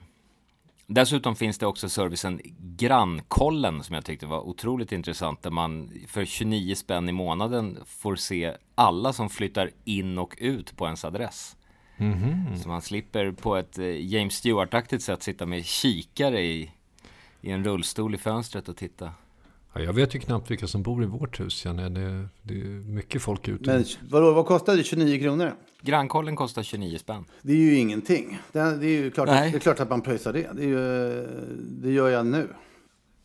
Dessutom 0.88 1.36
finns 1.36 1.58
det 1.58 1.66
också 1.66 1.90
servicen 1.90 2.42
Grannkollen 2.78 3.84
som 3.84 3.96
jag 3.96 4.06
tyckte 4.06 4.26
var 4.26 4.40
otroligt 4.48 4.92
intressant 4.92 5.44
där 5.44 5.52
man 5.52 5.92
för 6.08 6.26
29 6.26 6.76
spänn 6.76 7.10
i 7.10 7.12
månaden 7.12 7.80
får 7.86 8.16
se 8.16 8.54
alla 8.76 9.14
som 9.14 9.30
flyttar 9.30 9.72
in 9.84 10.18
och 10.18 10.36
ut 10.38 10.78
på 10.78 10.86
ens 10.86 11.06
adress. 11.06 11.56
Så 12.64 12.70
man 12.70 12.82
slipper 12.82 13.32
på 13.32 13.56
ett 13.56 13.78
eh, 13.78 14.14
James 14.14 14.34
Stewart-aktigt 14.34 15.00
sätt 15.00 15.24
sitta 15.24 15.46
med 15.46 15.66
kikare 15.66 16.42
i, 16.42 16.72
i 17.42 17.52
en 17.52 17.64
rullstol 17.64 18.16
i 18.16 18.18
fönstret 18.18 18.70
och 18.70 18.78
titta. 18.78 19.12
Ja, 19.76 19.82
jag 19.82 19.94
vet 19.94 20.16
ju 20.16 20.20
knappt 20.20 20.52
vilka 20.52 20.68
som 20.68 20.84
bor 20.84 21.04
i 21.04 21.06
vårt 21.06 21.40
hus. 21.40 21.66
jag. 21.66 21.76
Det, 21.76 22.28
det 22.42 22.62
är 22.62 22.66
mycket 22.94 23.22
folk 23.22 23.48
ute. 23.48 23.70
Men 23.70 23.86
vadå, 24.10 24.34
vad 24.34 24.46
kostade 24.46 24.78
det? 24.78 24.84
29 24.84 25.20
kronor? 25.20 25.54
Grannkollen 25.82 26.36
kostar 26.36 26.64
29 26.64 26.98
spänn. 26.98 27.26
Det 27.42 27.52
är 27.52 27.58
ju 27.58 27.76
ingenting. 27.76 28.40
Det 28.52 28.60
är, 28.60 28.78
det 28.78 28.86
är 28.86 29.02
ju 29.02 29.12
klart, 29.12 29.28
Nej. 29.28 29.52
det 29.52 29.58
är 29.58 29.60
klart 29.60 29.80
att 29.80 29.90
man 29.90 30.02
pröjsar 30.02 30.34
det. 30.34 30.50
Det, 30.54 30.64
är 30.64 30.68
ju, 30.68 31.28
det 31.60 31.92
gör 31.92 32.10
jag 32.10 32.26
nu. 32.26 32.48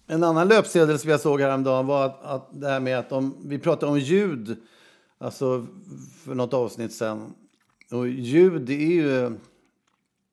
En 0.06 0.24
annan 0.24 0.48
löpsedel 0.48 0.98
som 0.98 1.10
jag 1.10 1.20
såg 1.20 1.40
häromdagen 1.40 1.86
var 1.86 2.06
att, 2.06 2.24
att 2.24 2.60
det 2.60 2.68
här 2.68 2.80
med 2.80 2.98
att 2.98 3.12
om, 3.12 3.36
vi 3.44 3.58
pratade 3.58 3.92
om 3.92 3.98
ljud, 3.98 4.56
alltså 5.18 5.66
för 6.24 6.34
något 6.34 6.54
avsnitt 6.54 6.92
sen. 6.92 7.34
Och 7.90 8.08
ljud, 8.08 8.62
det 8.62 8.74
är 8.74 8.92
ju... 8.92 9.36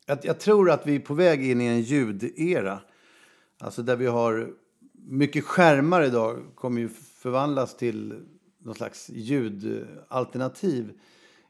Jag, 0.05 0.19
jag 0.21 0.39
tror 0.39 0.71
att 0.71 0.87
vi 0.87 0.95
är 0.95 0.99
på 0.99 1.13
väg 1.13 1.51
in 1.51 1.61
i 1.61 1.65
en 1.65 1.81
ljudera. 1.81 2.79
Alltså 3.59 3.83
där 3.83 3.95
vi 3.95 4.05
har 4.05 4.49
mycket 5.09 5.43
skärmar 5.43 6.01
idag 6.01 6.43
kommer 6.55 6.81
ju 6.81 6.89
förvandlas 6.89 7.77
till 7.77 8.25
någon 8.59 8.75
slags 8.75 9.09
ljudalternativ 9.09 10.91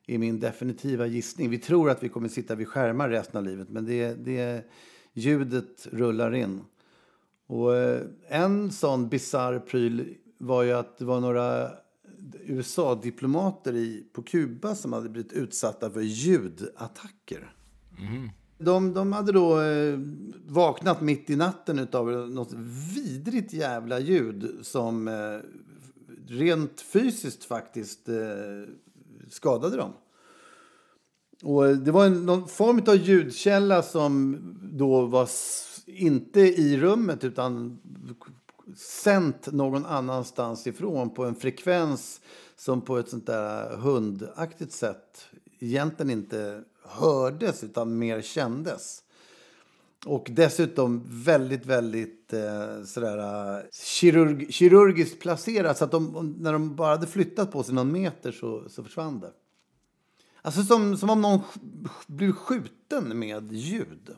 i 0.06 0.18
min 0.18 0.40
definitiva 0.40 1.06
gissning. 1.06 1.50
Vi 1.50 1.58
tror 1.58 1.90
att 1.90 2.04
vi 2.04 2.10
kommer 2.10 2.30
sitta 2.30 2.56
vid 2.56 2.68
skärmar 2.68 3.10
resten 3.10 3.38
av 3.38 3.44
livet 3.44 3.70
men 3.70 3.86
det, 3.86 4.14
det, 4.14 4.64
ljudet 5.14 5.88
rullar 5.92 6.36
in. 6.36 6.62
Och 7.48 7.76
eh, 7.76 8.02
en 8.28 8.72
sån 8.72 9.10
bizarr 9.10 9.60
pryl 9.60 10.16
var 10.38 10.64
ju 10.64 10.72
att 10.72 10.98
det 10.98 11.06
var 11.06 11.20
några 11.20 11.72
USA-diplomater 12.46 14.04
på 14.14 14.24
Kuba 14.24 14.76
som 14.76 14.94
hade 14.94 15.10
blivit 15.10 15.34
utsatta 15.34 15.90
för 15.90 16.02
ljudattacker. 16.02 17.54
Mm. 18.00 18.30
De, 18.58 18.94
de 18.94 19.14
hade 19.14 19.32
då 19.32 19.62
eh, 19.62 20.00
vaknat 20.48 21.02
mitt 21.02 21.30
i 21.30 21.36
natten 21.36 21.88
av 21.92 22.08
något 22.30 22.54
vidrigt 22.96 23.54
jävla 23.54 24.00
ljud 24.00 24.60
som 24.62 25.08
eh, 25.08 25.40
rent 26.28 26.82
fysiskt 26.82 27.44
faktiskt 27.44 28.10
eh, 28.10 28.16
skadade 29.30 29.78
dem. 29.78 29.94
Och 31.44 31.78
det 31.78 31.92
var 31.92 32.06
en, 32.06 32.26
någon 32.26 32.48
form 32.48 32.82
av 32.88 32.96
ljudkälla 32.96 33.84
som 33.84 34.40
då 34.74 35.06
var 35.06 35.30
inte 35.86 36.40
i 36.40 36.78
rummet 36.78 37.24
utan 37.24 37.80
sänt 38.76 39.52
någon 39.52 39.86
annanstans 39.86 40.68
ifrån 40.68 41.10
på 41.10 41.26
en 41.26 41.36
frekvens 41.36 42.22
som 42.56 42.82
på 42.82 42.98
ett 42.98 43.10
sånt 43.10 43.26
där 43.26 43.78
hundaktigt 43.78 44.72
sätt 44.72 45.28
egentligen 45.60 46.10
inte 46.10 46.64
hördes 46.90 47.64
utan 47.64 47.98
mer 47.98 48.22
kändes. 48.22 49.04
Och 50.06 50.28
dessutom 50.32 51.04
väldigt, 51.06 51.66
väldigt 51.66 52.34
eh, 52.34 52.84
sådär, 52.86 53.66
kirurg, 53.72 54.54
kirurgiskt 54.54 55.22
placerat. 55.22 55.78
Så 55.78 55.86
att 55.86 55.92
de, 55.92 56.36
när 56.40 56.54
de 56.54 56.76
bara 56.76 56.90
hade 56.90 57.08
flyttat 57.08 57.52
på 57.52 57.64
sig 57.64 57.76
någon 57.76 57.92
meter 57.92 58.32
så, 58.32 58.70
så 58.70 58.84
försvann 58.84 59.20
det. 59.20 59.32
Alltså 60.42 60.64
som, 60.64 60.98
som 60.98 61.10
om 61.10 61.22
någon 61.22 61.40
blev 62.08 62.32
skjuten 62.32 63.20
med 63.20 63.52
ljud. 63.52 64.10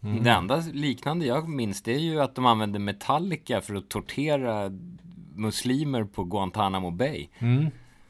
Det 0.00 0.30
enda 0.30 0.62
liknande 0.72 1.26
jag 1.26 1.48
minns 1.48 1.82
det 1.82 1.94
är 1.94 1.98
ju 1.98 2.20
att 2.20 2.34
de 2.34 2.46
använde 2.46 2.78
Metallica 2.78 3.60
för 3.60 3.74
att 3.74 3.88
tortera 3.88 4.70
muslimer 5.34 6.04
på 6.04 6.24
Guantanamo 6.24 6.90
Bay. 6.90 7.28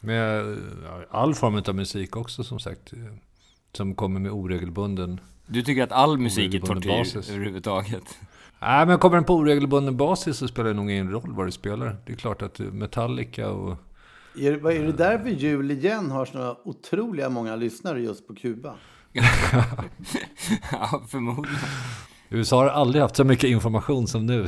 Med 0.01 0.59
ja, 0.85 1.05
all 1.11 1.35
form 1.35 1.63
av 1.69 1.75
musik 1.75 2.17
också 2.17 2.45
som 2.45 2.61
sagt. 2.61 2.93
Som 3.73 3.95
kommer 3.95 4.21
med 4.21 4.33
oregelbunden... 4.33 5.21
Du 5.47 5.63
tycker 5.63 5.83
att 5.83 5.93
all 5.93 6.19
musik 6.19 6.55
är 6.55 6.61
tortyr 6.61 6.89
basis. 6.89 7.31
överhuvudtaget? 7.31 8.19
Nej, 8.61 8.87
men 8.87 8.99
kommer 8.99 9.17
den 9.17 9.25
på 9.25 9.35
oregelbunden 9.35 9.97
basis 9.97 10.37
så 10.37 10.49
spelar 10.49 10.69
det 10.69 10.75
nog 10.77 10.91
ingen 10.91 11.11
roll 11.11 11.33
vad 11.35 11.47
du 11.47 11.51
spelar. 11.53 11.97
Det 12.07 12.13
är 12.13 12.17
klart 12.17 12.43
att 12.43 12.59
Metallica 12.59 13.51
och... 13.51 13.77
Är, 14.39 14.57
vad- 14.57 14.73
är 14.73 14.85
det 14.87 14.93
därför 14.93 15.29
Jul 15.29 15.71
igen 15.71 16.11
har 16.11 16.25
såna 16.25 16.57
otroliga 16.65 17.29
många 17.29 17.57
lyssnare 17.57 18.01
just 18.03 18.27
på 18.27 18.35
Kuba? 18.35 18.75
ja, 20.73 21.03
förmodligen. 21.09 21.59
USA 22.31 22.57
har 22.57 22.69
aldrig 22.69 23.03
haft 23.03 23.17
så 23.17 23.25
mycket 23.25 23.51
information 23.51 24.07
som 24.07 24.27
nu. 24.27 24.47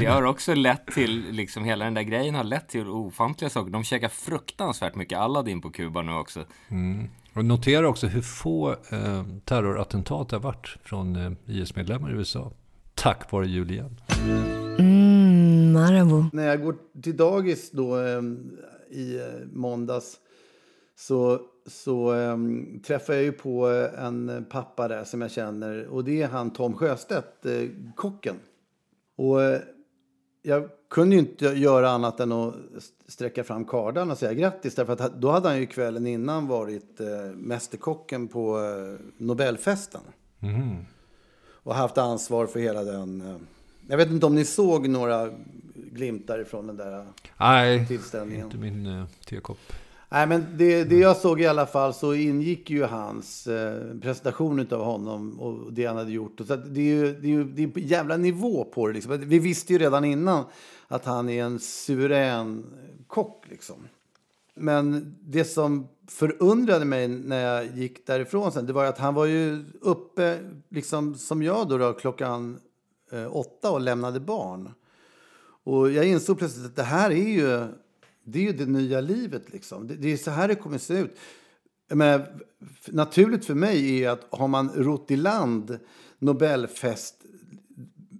Det 0.00 0.06
har 0.06 0.22
också 0.22 0.54
lett 0.54 0.86
till, 0.86 1.30
liksom 1.30 1.64
hela 1.64 1.84
den 1.84 1.94
där 1.94 2.02
grejen 2.02 2.34
har 2.34 2.44
lett 2.44 2.68
till 2.68 2.88
ofantliga 2.88 3.50
saker. 3.50 3.70
De 3.70 3.84
käkar 3.84 4.08
fruktansvärt 4.08 4.94
mycket 4.94 5.18
Aladdin 5.18 5.60
på 5.60 5.70
Kuba 5.70 6.02
nu 6.02 6.12
också. 6.12 6.44
Mm. 6.68 7.08
Och 7.34 7.44
notera 7.44 7.88
också 7.88 8.06
hur 8.06 8.22
få 8.22 8.70
eh, 8.70 9.24
terrorattentat 9.44 10.28
det 10.28 10.36
har 10.36 10.42
varit 10.42 10.76
från 10.82 11.16
eh, 11.16 11.32
IS-medlemmar 11.46 12.10
i 12.10 12.14
USA. 12.14 12.52
Tack 12.94 13.32
vare 13.32 13.46
Julian. 13.46 14.00
Mmm, 14.78 15.72
Marabou. 15.72 16.24
När 16.32 16.46
jag 16.46 16.62
går 16.62 16.76
till 17.02 17.16
dagis 17.16 17.70
då 17.70 17.96
eh, 17.96 18.22
i 18.90 19.16
eh, 19.16 19.46
måndags 19.52 20.16
så, 20.96 21.40
så 21.68 22.14
eh, 22.14 22.36
träffar 22.86 23.14
jag 23.14 23.22
ju 23.22 23.32
på 23.32 23.66
en 23.98 24.46
pappa 24.50 24.88
där 24.88 25.04
som 25.04 25.20
jag 25.20 25.30
känner. 25.30 25.86
Och 25.86 26.04
det 26.04 26.22
är 26.22 26.28
han 26.28 26.50
Tom 26.50 26.74
Sjöstedt, 26.74 27.46
eh, 27.46 27.68
kocken. 27.94 28.36
Och 29.16 29.42
eh, 29.42 29.60
jag 30.42 30.68
kunde 30.90 31.16
ju 31.16 31.20
inte 31.20 31.44
göra 31.44 31.90
annat 31.90 32.20
än 32.20 32.32
att 32.32 32.54
sträcka 33.06 33.44
fram 33.44 33.64
kardan 33.64 34.10
och 34.10 34.18
säga 34.18 34.34
grattis. 34.34 34.74
Därför 34.74 34.92
att 34.92 35.20
då 35.20 35.30
hade 35.30 35.48
han 35.48 35.58
ju 35.58 35.66
kvällen 35.66 36.06
innan 36.06 36.46
varit 36.46 37.00
eh, 37.00 37.06
mästerkocken 37.34 38.28
på 38.28 38.58
Nobelfesten. 39.16 40.00
Mm. 40.40 40.76
Och 41.50 41.74
haft 41.74 41.98
ansvar 41.98 42.46
för 42.46 42.60
hela 42.60 42.82
den. 42.84 43.38
Jag 43.88 43.96
vet 43.96 44.10
inte 44.10 44.26
om 44.26 44.34
ni 44.34 44.44
såg 44.44 44.88
några 44.88 45.30
glimtar 45.74 46.38
ifrån 46.38 46.66
den 46.66 46.76
där 46.76 47.06
Nej, 47.38 47.86
tillställningen. 47.86 48.44
inte 48.44 48.56
min 48.56 48.86
eh, 48.86 49.04
tekopp. 49.24 49.58
Nej, 50.10 50.26
men 50.26 50.46
det, 50.56 50.84
det 50.84 50.96
jag 50.96 51.16
såg 51.16 51.40
i 51.40 51.46
alla 51.46 51.66
fall 51.66 51.94
så 51.94 52.14
ingick 52.14 52.70
ju 52.70 52.84
hans 52.84 53.46
eh, 53.46 53.98
presentation 54.02 54.66
av 54.70 54.84
honom 54.84 55.40
och 55.40 55.72
det 55.72 55.86
han 55.86 55.96
hade 55.96 56.12
gjort. 56.12 56.40
Och 56.40 56.46
så 56.46 56.56
det 56.56 56.80
är 56.80 56.84
ju 56.84 57.14
det 57.20 57.26
är 57.26 57.30
ju 57.30 57.44
det 57.44 57.62
är 57.62 57.66
en 57.66 57.88
jävla 57.88 58.16
nivå 58.16 58.64
på 58.64 58.86
det. 58.86 58.92
Liksom. 58.92 59.20
Vi 59.20 59.38
visste 59.38 59.72
ju 59.72 59.78
redan 59.78 60.04
innan 60.04 60.44
att 60.88 61.04
han 61.04 61.28
är 61.28 61.44
en 61.44 61.58
suverän 61.58 62.64
kock. 63.06 63.44
Liksom. 63.48 63.76
Men 64.54 65.16
det 65.20 65.44
som 65.44 65.88
förundrade 66.06 66.84
mig 66.84 67.08
när 67.08 67.40
jag 67.40 67.76
gick 67.76 68.06
därifrån 68.06 68.52
sen, 68.52 68.66
det 68.66 68.72
var 68.72 68.84
att 68.84 68.98
han 68.98 69.14
var 69.14 69.26
ju 69.26 69.64
uppe, 69.80 70.38
liksom 70.68 71.14
som 71.14 71.42
jag 71.42 71.68
då, 71.68 71.78
då 71.78 71.92
klockan 71.92 72.60
eh, 73.12 73.36
åtta 73.36 73.70
och 73.70 73.80
lämnade 73.80 74.20
barn. 74.20 74.72
Och 75.64 75.90
jag 75.90 76.06
insåg 76.06 76.38
plötsligt 76.38 76.66
att 76.66 76.76
det 76.76 76.82
här 76.82 77.10
är 77.10 77.28
ju 77.28 77.68
det, 78.32 78.38
är 78.38 78.42
ju 78.42 78.52
det 78.52 78.66
nya 78.66 79.00
livet. 79.00 79.52
Liksom. 79.52 79.86
Det, 79.86 79.94
det 79.94 80.12
är 80.12 80.16
så 80.16 80.30
här 80.30 80.48
det 80.48 80.54
kommer 80.54 80.76
att 80.76 80.82
se 80.82 80.98
ut. 80.98 81.18
Men, 81.90 82.22
naturligt 82.86 83.44
för 83.44 83.54
mig 83.54 84.04
är 84.04 84.10
att 84.10 84.26
har 84.30 84.48
man 84.48 84.70
rott 84.74 85.10
i 85.10 85.16
land 85.16 85.78
Nobelfest 86.18 87.14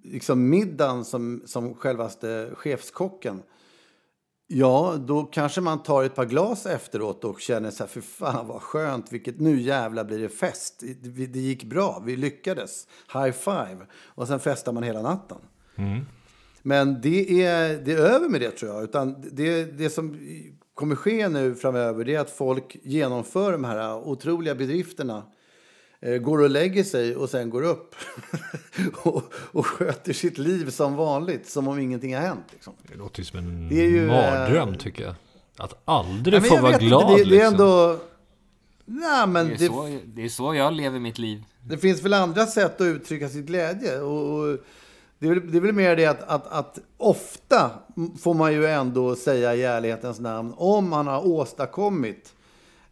liksom 0.03 0.49
middagen 0.49 1.05
som, 1.05 1.43
som 1.47 1.75
självaste 1.75 2.51
chefskocken 2.55 3.43
Ja, 4.51 4.97
då 5.07 5.25
kanske 5.25 5.61
man 5.61 5.83
tar 5.83 6.05
ett 6.05 6.15
par 6.15 6.25
glas 6.25 6.67
efteråt 6.67 7.25
och 7.25 7.41
känner 7.41 7.71
så 7.71 7.83
här, 7.83 7.89
för 7.89 8.01
fan 8.01 8.47
vad 8.47 8.63
skönt, 8.63 9.13
vilket 9.13 9.41
nu 9.41 9.61
jävla 9.61 10.05
blir 10.05 10.19
det 10.19 10.29
fest. 10.29 10.83
Det, 11.03 11.27
det 11.27 11.39
gick 11.39 11.65
bra, 11.65 12.03
vi 12.07 12.17
lyckades. 12.17 12.87
High 13.13 13.31
five. 13.31 13.79
Och 13.93 14.29
sen 14.29 14.41
festar 14.41 14.73
man 14.73 14.83
hela 14.83 15.03
natten. 15.03 15.39
Mm. 15.77 16.07
Men 16.69 17.01
det 17.01 17.43
är, 17.43 17.77
det 17.85 17.93
är 17.93 17.97
över 17.97 18.29
med 18.29 18.41
det 18.41 18.51
tror 18.51 18.75
jag. 18.75 18.85
Utan 18.85 19.25
det, 19.33 19.65
det 19.65 19.91
som 19.91 20.17
kommer 20.75 20.97
ske 20.97 21.29
nu 21.29 21.55
framöver 21.55 22.05
det 22.05 22.15
är 22.15 22.21
att 22.21 22.31
folk 22.31 22.77
genomför 22.83 23.53
de 23.53 23.65
här 23.65 23.95
otroliga 24.09 24.55
bedrifterna. 24.55 25.23
Eh, 26.01 26.17
går 26.17 26.43
och 26.43 26.51
lägger 26.51 26.85
sig 26.85 27.17
och 27.17 27.31
sen 27.31 27.51
går 27.51 27.63
upp. 27.63 27.95
och, 29.03 29.23
och 29.35 29.67
sköter 29.67 30.13
sitt 30.13 30.39
liv 30.39 30.71
som 30.71 30.97
vanligt, 30.97 31.49
som 31.49 31.69
om 31.69 31.79
ingenting 31.79 32.15
har 32.15 32.23
hänt. 32.23 32.45
Liksom. 32.53 32.73
Det 32.83 32.95
låter 32.95 33.19
ju 33.19 33.25
som 33.25 33.39
en 33.39 33.69
Det 33.69 33.81
är 33.81 33.89
ju, 33.89 34.07
mardröm 34.07 34.69
eh, 34.69 34.75
tycker 34.75 35.05
jag. 35.05 35.15
Att 35.57 35.83
aldrig 35.85 36.41
Nej, 36.41 36.51
få 36.51 36.61
vara 36.61 36.73
inte, 36.73 36.85
glad 36.85 37.09
det, 37.09 37.15
det 37.15 37.21
är 37.21 37.25
liksom. 37.25 37.55
ändå... 37.55 37.99
Nej, 38.85 39.27
men 39.27 39.47
Det 39.47 39.53
är, 39.55 39.59
det, 39.59 39.67
så, 39.67 39.99
det 40.05 40.25
är 40.25 40.29
så 40.29 40.55
jag 40.55 40.73
lever 40.73 40.99
mitt 40.99 41.19
liv. 41.19 41.43
Det 41.69 41.79
finns 41.79 42.03
väl 42.03 42.15
andra 42.15 42.47
sätt 42.47 42.81
att 42.81 42.85
uttrycka 42.85 43.29
sitt 43.29 43.47
glädje. 43.47 44.01
Och, 44.01 44.39
och 44.39 44.59
det, 45.19 45.27
är 45.27 45.35
väl, 45.35 45.53
det 45.53 45.59
är 45.59 45.63
väl 45.63 45.73
mer 45.73 45.97
det 45.97 46.07
att, 46.07 46.23
att, 46.23 46.47
att 46.47 46.79
ofta 46.97 47.71
får 48.19 48.35
man 48.35 48.53
ju 48.53 48.67
ändå 48.67 49.17
säga 49.17 49.55
i 49.55 49.63
ärlighetens 49.63 50.21
namn 50.21 50.55
om 50.57 50.89
man 50.89 51.07
har 51.07 51.27
åstadkommit 51.27 52.35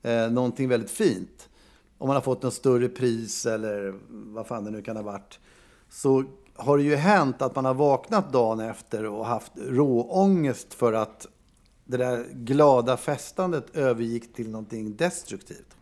eh, 0.03 0.31
någonting 0.31 0.69
väldigt 0.69 0.91
fint. 0.91 1.49
Om 1.99 2.07
man 2.07 2.17
har 2.17 2.21
fått 2.21 2.43
något 2.43 2.55
större 2.55 2.89
pris 2.89 3.47
eller 3.47 3.95
vad 4.09 4.47
fan 4.47 4.65
det 4.65 4.71
nu 4.71 4.83
kan 4.83 4.97
ha 4.97 5.03
varit. 5.03 5.39
Så 5.91 6.25
har 6.55 6.77
det 6.77 6.85
ju 6.85 6.97
hänt 6.97 7.43
att 7.43 7.55
man 7.55 7.65
har 7.65 7.75
vaknat 7.75 8.33
dagen 8.33 8.61
efter 8.61 9.05
och 9.05 9.27
haft 9.27 9.53
råångest 9.57 10.75
för 10.75 10.93
att 10.93 11.27
det 11.85 11.97
där 11.97 12.27
glada 12.33 12.97
festandet 12.97 13.77
övergick 13.77 14.35
till 14.35 14.51
någonting 14.51 14.97
destruktivt. 14.97 15.76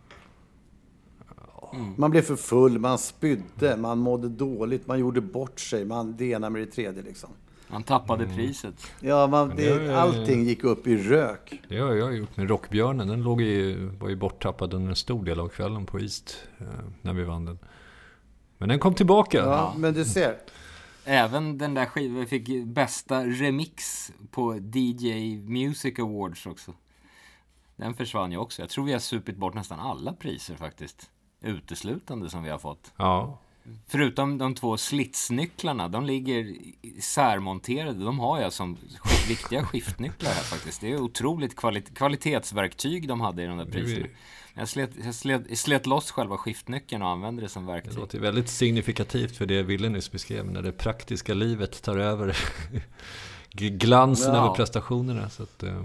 Man 1.96 2.10
blev 2.10 2.22
för 2.22 2.36
full, 2.36 2.78
man 2.78 2.98
spydde, 2.98 3.76
man 3.76 3.98
mådde 3.98 4.28
dåligt, 4.28 4.86
man 4.86 4.98
gjorde 4.98 5.20
bort 5.20 5.60
sig, 5.60 5.84
man 5.84 6.16
det 6.16 6.24
ena 6.24 6.50
med 6.50 6.62
det 6.62 6.66
tredje 6.66 7.02
liksom. 7.02 7.30
Han 7.68 7.82
tappade 7.82 8.26
priset. 8.26 8.74
Ja, 9.00 9.26
man, 9.26 9.52
det 9.56 9.68
är- 9.68 9.80
det, 9.80 10.00
allting 10.00 10.44
gick 10.44 10.64
upp 10.64 10.86
i 10.86 10.96
rök. 10.96 11.62
Det 11.68 11.78
har 11.78 11.92
jag 11.94 12.16
gjort 12.16 12.36
med 12.36 12.48
Rockbjörnen. 12.48 13.08
Den 13.08 13.22
låg 13.22 13.42
i, 13.42 13.74
var 14.00 14.08
ju 14.08 14.16
borttappad 14.16 14.74
under 14.74 14.90
en 14.90 14.96
stor 14.96 15.24
del 15.24 15.40
av 15.40 15.48
kvällen 15.48 15.86
på 15.86 16.00
East. 16.00 16.36
Eh, 16.58 16.66
när 17.02 17.12
vi 17.12 17.24
vann 17.24 17.44
den. 17.44 17.58
Men 18.58 18.68
den 18.68 18.78
kom 18.78 18.94
tillbaka. 18.94 19.38
Ja, 19.38 19.74
men 19.76 19.94
du 19.94 20.04
ser. 20.04 20.36
Även 21.04 21.58
den 21.58 21.74
där 21.74 21.86
skivan 21.86 22.26
fick 22.26 22.64
bästa 22.66 23.24
remix 23.26 24.12
på 24.30 24.54
DJ 24.54 25.36
Music 25.48 25.98
Awards 25.98 26.46
också. 26.46 26.72
Den 27.76 27.94
försvann 27.94 28.32
ju 28.32 28.38
också. 28.38 28.62
Jag 28.62 28.68
tror 28.68 28.84
vi 28.84 28.92
har 28.92 28.98
supit 29.00 29.36
bort 29.36 29.54
nästan 29.54 29.80
alla 29.80 30.12
priser 30.12 30.54
faktiskt. 30.54 31.10
Uteslutande 31.44 32.30
som 32.30 32.42
vi 32.42 32.50
har 32.50 32.58
fått. 32.58 32.92
Ja. 32.96 33.38
Förutom 33.88 34.38
de 34.38 34.54
två 34.54 34.76
slitsnycklarna, 34.76 35.88
de 35.88 36.04
ligger 36.04 36.54
särmonterade. 37.00 38.04
De 38.04 38.18
har 38.18 38.40
jag 38.40 38.52
som 38.52 38.76
sk- 38.76 39.28
viktiga 39.28 39.64
skiftnycklar 39.66 40.30
här 40.30 40.42
faktiskt. 40.42 40.80
Det 40.80 40.92
är 40.92 41.00
otroligt 41.00 41.56
kvalit- 41.56 41.94
kvalitetsverktyg 41.94 43.08
de 43.08 43.20
hade 43.20 43.42
i 43.42 43.46
de 43.46 43.58
där 43.58 43.64
Det 43.64 43.70
priserna. 43.72 44.06
Jag 44.54 44.68
slet, 44.68 44.90
jag, 45.04 45.14
slet, 45.14 45.42
jag 45.48 45.58
slet 45.58 45.86
loss 45.86 46.10
själva 46.10 46.36
skiftnyckeln 46.36 47.02
och 47.02 47.08
använde 47.08 47.42
det 47.42 47.48
som 47.48 47.66
Det 47.66 47.72
verktyg. 47.72 47.98
låter 47.98 48.18
väldigt 48.20 48.48
signifikativt 48.48 49.36
för 49.36 49.46
det 49.46 49.62
Wille 49.62 49.88
nyss 49.88 50.12
beskrev. 50.12 50.50
När 50.50 50.62
det 50.62 50.72
praktiska 50.72 51.34
livet 51.34 51.82
tar 51.82 51.96
över 51.98 52.36
glansen 53.52 54.34
Ja. 54.34 54.44
över 54.44 54.54
prestationerna. 54.54 55.30
Så 55.30 55.42
att, 55.42 55.62
eh, 55.62 55.84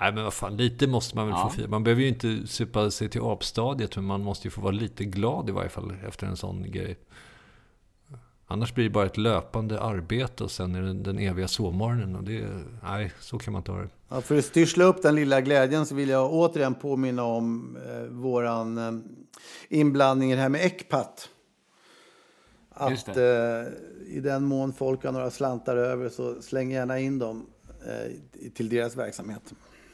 nej 0.00 0.12
men 0.12 0.24
vad 0.24 0.34
fan, 0.34 0.56
lite 0.56 0.86
måste 0.86 1.16
man 1.16 1.26
väl 1.26 1.34
Ja. 1.38 1.48
få 1.48 1.56
fira. 1.56 1.68
Man 1.68 1.84
behöver 1.84 2.02
ju 2.02 2.08
inte 2.08 2.46
supa 2.46 2.90
sig 2.90 3.08
till 3.08 3.20
apstadiet. 3.24 3.96
Men 3.96 4.04
man 4.04 4.22
måste 4.22 4.46
ju 4.46 4.50
få 4.50 4.60
vara 4.60 4.72
lite 4.72 5.04
glad 5.04 5.48
i 5.48 5.52
varje 5.52 5.68
fall 5.68 5.92
efter 6.08 6.26
en 6.26 6.36
sån 6.36 6.70
grej. 6.70 6.98
Annars 8.50 8.74
blir 8.74 8.84
det 8.84 8.90
bara 8.90 9.06
ett 9.06 9.16
löpande 9.16 9.80
arbete 9.80 10.44
och 10.44 10.50
sen 10.50 10.74
är 10.74 10.82
det 10.82 10.94
den 10.94 11.18
eviga 11.18 11.48
sovmorgonen. 11.48 12.16
Och 12.16 12.24
det, 12.24 12.46
nej, 12.82 13.12
så 13.20 13.38
kan 13.38 13.52
man 13.52 13.60
inte 13.60 13.72
ha 13.72 13.78
det. 13.78 13.88
Ja, 14.08 14.20
för 14.20 14.38
att 14.38 14.44
styrsla 14.44 14.84
upp 14.84 15.02
den 15.02 15.14
lilla 15.14 15.40
glädjen 15.40 15.86
så 15.86 15.94
vill 15.94 16.08
jag 16.08 16.32
återigen 16.32 16.74
påminna 16.74 17.22
om 17.24 17.76
eh, 17.88 18.02
våran 18.02 18.78
eh, 18.78 18.92
inblandning 19.68 20.32
i 20.32 20.34
det 20.34 20.40
här 20.40 20.48
med 20.48 20.64
Ecpat. 20.66 21.28
Att 22.70 23.08
eh, 23.16 23.22
i 24.06 24.20
den 24.22 24.44
mån 24.44 24.72
folk 24.72 25.04
har 25.04 25.12
några 25.12 25.30
slantar 25.30 25.76
över 25.76 26.08
så 26.08 26.42
släng 26.42 26.70
gärna 26.70 26.98
in 26.98 27.18
dem 27.18 27.46
eh, 27.86 28.12
till 28.54 28.68
deras 28.68 28.96
verksamhet. 28.96 29.54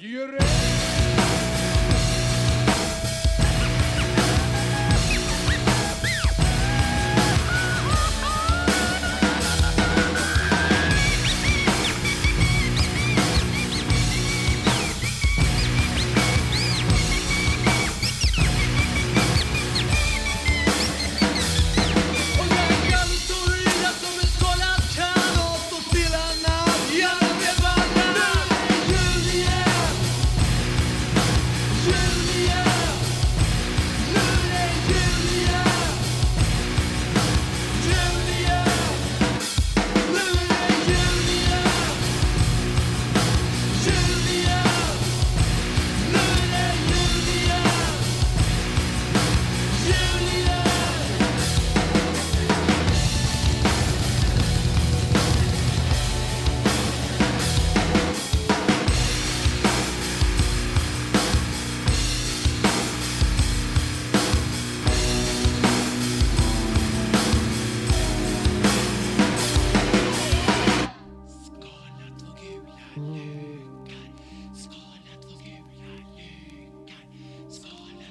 där 0.00 0.47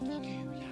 Ja, 0.02 0.67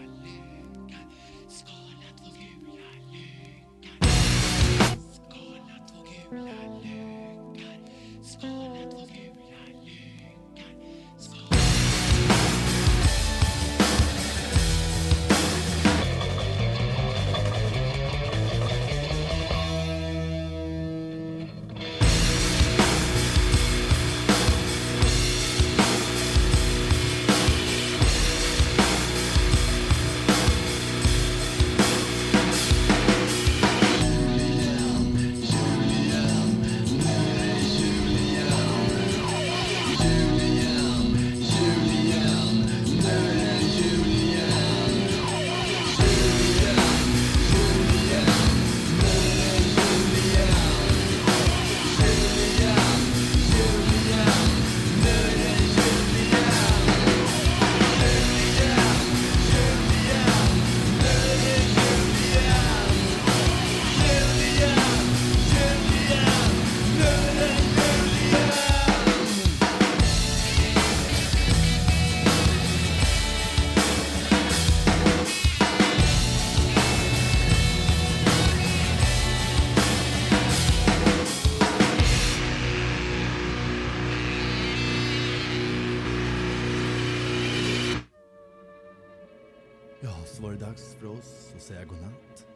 så 90.26 90.44
var 90.44 90.52
det 90.52 90.58
dags 90.58 90.96
för 91.00 91.08
oss 91.08 91.54
att 91.56 91.62
säga 91.62 91.86
godnatt. 91.86 92.48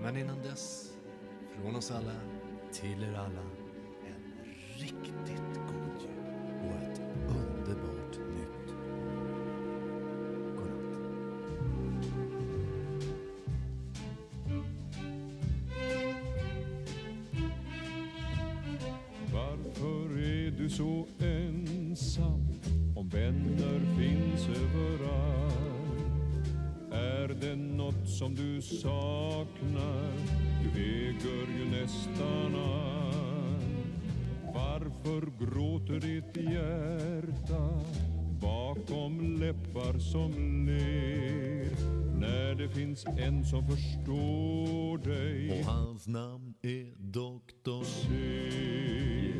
Men 0.00 0.16
innan 0.16 0.42
dess, 0.42 0.92
från 1.54 1.76
oss 1.76 1.90
alla, 1.90 2.12
Till 2.72 3.02
er 3.02 3.14
alla 3.14 3.42
en 4.06 4.44
riktigt 4.76 5.54
god 5.54 5.75
en 43.18 43.44
som 43.44 43.66
förstår 43.66 44.98
dig 44.98 45.60
Och 45.60 45.66
hans 45.72 46.06
namn 46.06 46.54
är 46.62 46.94
Doktor 46.98 47.84
Se, 47.84 49.32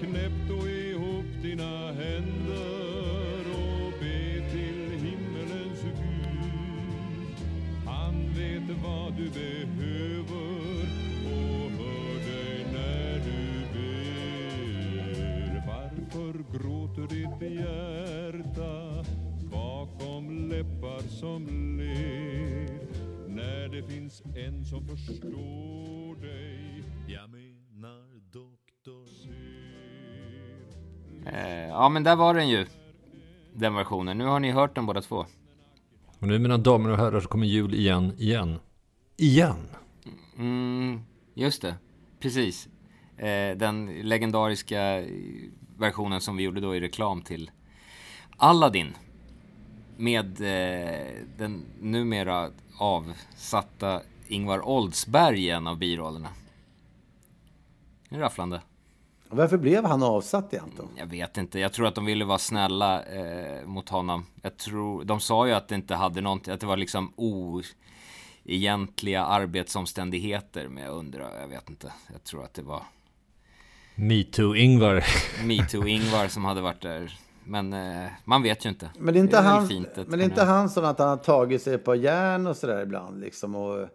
knäpp 0.00 0.32
då 0.48 0.68
ihop 0.68 1.42
dina 1.42 1.92
händer 1.92 3.40
och 3.50 3.92
be 4.00 4.50
till 4.50 4.90
himmelens 4.90 5.82
Gud. 5.82 7.36
Han 7.86 8.34
vet 8.34 8.82
vad 8.84 9.16
du 9.16 9.30
behöver 9.30 10.82
och 11.26 11.70
hör 11.70 12.14
dig 12.14 12.66
när 12.72 13.14
du 13.14 13.64
ber. 13.72 15.66
Varför 15.66 16.32
gråter 16.58 17.14
ditt 17.14 17.52
hjärta 17.52 19.04
bakom 19.52 20.48
läppar 20.48 21.08
som 21.08 21.71
det 23.86 23.94
finns 23.94 24.22
en 24.36 24.64
som 24.64 24.86
förstår 24.86 26.20
dig 26.20 26.84
Jag 27.08 27.30
menar 27.30 28.20
Doktor 28.32 29.08
Eh, 31.26 31.68
ja, 31.68 31.88
men 31.88 32.04
där 32.04 32.16
var 32.16 32.34
den 32.34 32.48
ju. 32.48 32.66
Den 33.54 33.74
versionen. 33.74 34.18
Nu 34.18 34.24
har 34.24 34.40
ni 34.40 34.50
hört 34.50 34.74
den 34.74 34.86
båda 34.86 35.02
två. 35.02 35.26
Och 36.18 36.28
nu 36.28 36.38
mina 36.38 36.58
damer 36.58 36.90
och 36.90 36.98
herrar 36.98 37.20
så 37.20 37.28
kommer 37.28 37.46
jul 37.46 37.74
igen, 37.74 38.12
igen. 38.18 38.58
Igen! 39.16 39.68
Mm, 40.38 41.00
just 41.34 41.62
det. 41.62 41.74
Precis. 42.20 42.68
Eh, 43.16 43.56
den 43.56 43.86
legendariska 43.86 45.04
versionen 45.78 46.20
som 46.20 46.36
vi 46.36 46.42
gjorde 46.42 46.60
då 46.60 46.76
i 46.76 46.80
reklam 46.80 47.22
till 47.22 47.50
Aladdin. 48.36 48.94
Med 50.02 50.40
eh, 50.40 51.06
den 51.36 51.64
numera 51.80 52.50
avsatta 52.78 54.00
Ingvar 54.26 54.68
Oldsberg 54.68 55.44
i 55.44 55.50
en 55.50 55.66
av 55.66 55.78
birollerna. 55.78 56.28
Det 58.08 58.16
är 58.16 58.20
rafflande. 58.20 58.60
Varför 59.28 59.56
blev 59.58 59.84
han 59.84 60.02
avsatt 60.02 60.54
egentligen? 60.54 60.90
Jag 60.96 61.06
vet 61.06 61.36
inte. 61.36 61.58
Jag 61.58 61.72
tror 61.72 61.86
att 61.86 61.94
de 61.94 62.04
ville 62.04 62.24
vara 62.24 62.38
snälla 62.38 63.02
eh, 63.02 63.66
mot 63.66 63.88
honom. 63.88 64.26
Jag 64.42 64.56
tror, 64.56 65.04
de 65.04 65.20
sa 65.20 65.46
ju 65.46 65.52
att 65.52 65.68
det 65.68 65.74
inte 65.74 65.94
hade 65.94 66.20
någonting, 66.20 66.54
att 66.54 66.60
det 66.60 66.66
var 66.66 66.76
liksom 66.76 67.12
oegentliga 68.44 69.24
arbetsomständigheter. 69.24 70.68
Men 70.68 70.84
jag 70.84 70.92
undrar, 70.92 71.40
jag 71.40 71.48
vet 71.48 71.70
inte. 71.70 71.92
Jag 72.12 72.24
tror 72.24 72.44
att 72.44 72.54
det 72.54 72.62
var 72.62 72.82
Metoo-Ingvar. 73.94 75.04
metoo-Ingvar 75.44 76.28
som 76.28 76.44
hade 76.44 76.60
varit 76.60 76.80
där 76.80 77.18
Men 77.44 77.72
eh, 77.72 78.10
man 78.24 78.42
vet 78.42 78.64
ju 78.64 78.68
inte. 78.68 78.90
Men 78.98 79.14
det 79.14 79.20
är 79.20 79.22
inte, 79.22 79.36
är 79.38 79.42
väl 79.42 79.50
han, 79.50 79.68
fint 79.68 79.98
att 79.98 80.08
men 80.08 80.18
det 80.18 80.24
är 80.24 80.28
inte 80.28 80.42
han 80.42 80.70
som 80.70 80.84
att 80.84 80.98
han 80.98 81.08
har 81.08 81.16
tagit 81.16 81.62
sig 81.62 81.78
par 81.78 81.94
järn 81.94 82.46
och 82.46 82.56
sådär 82.56 82.82
ibland. 82.82 83.20
Liksom, 83.20 83.54
och, 83.54 83.88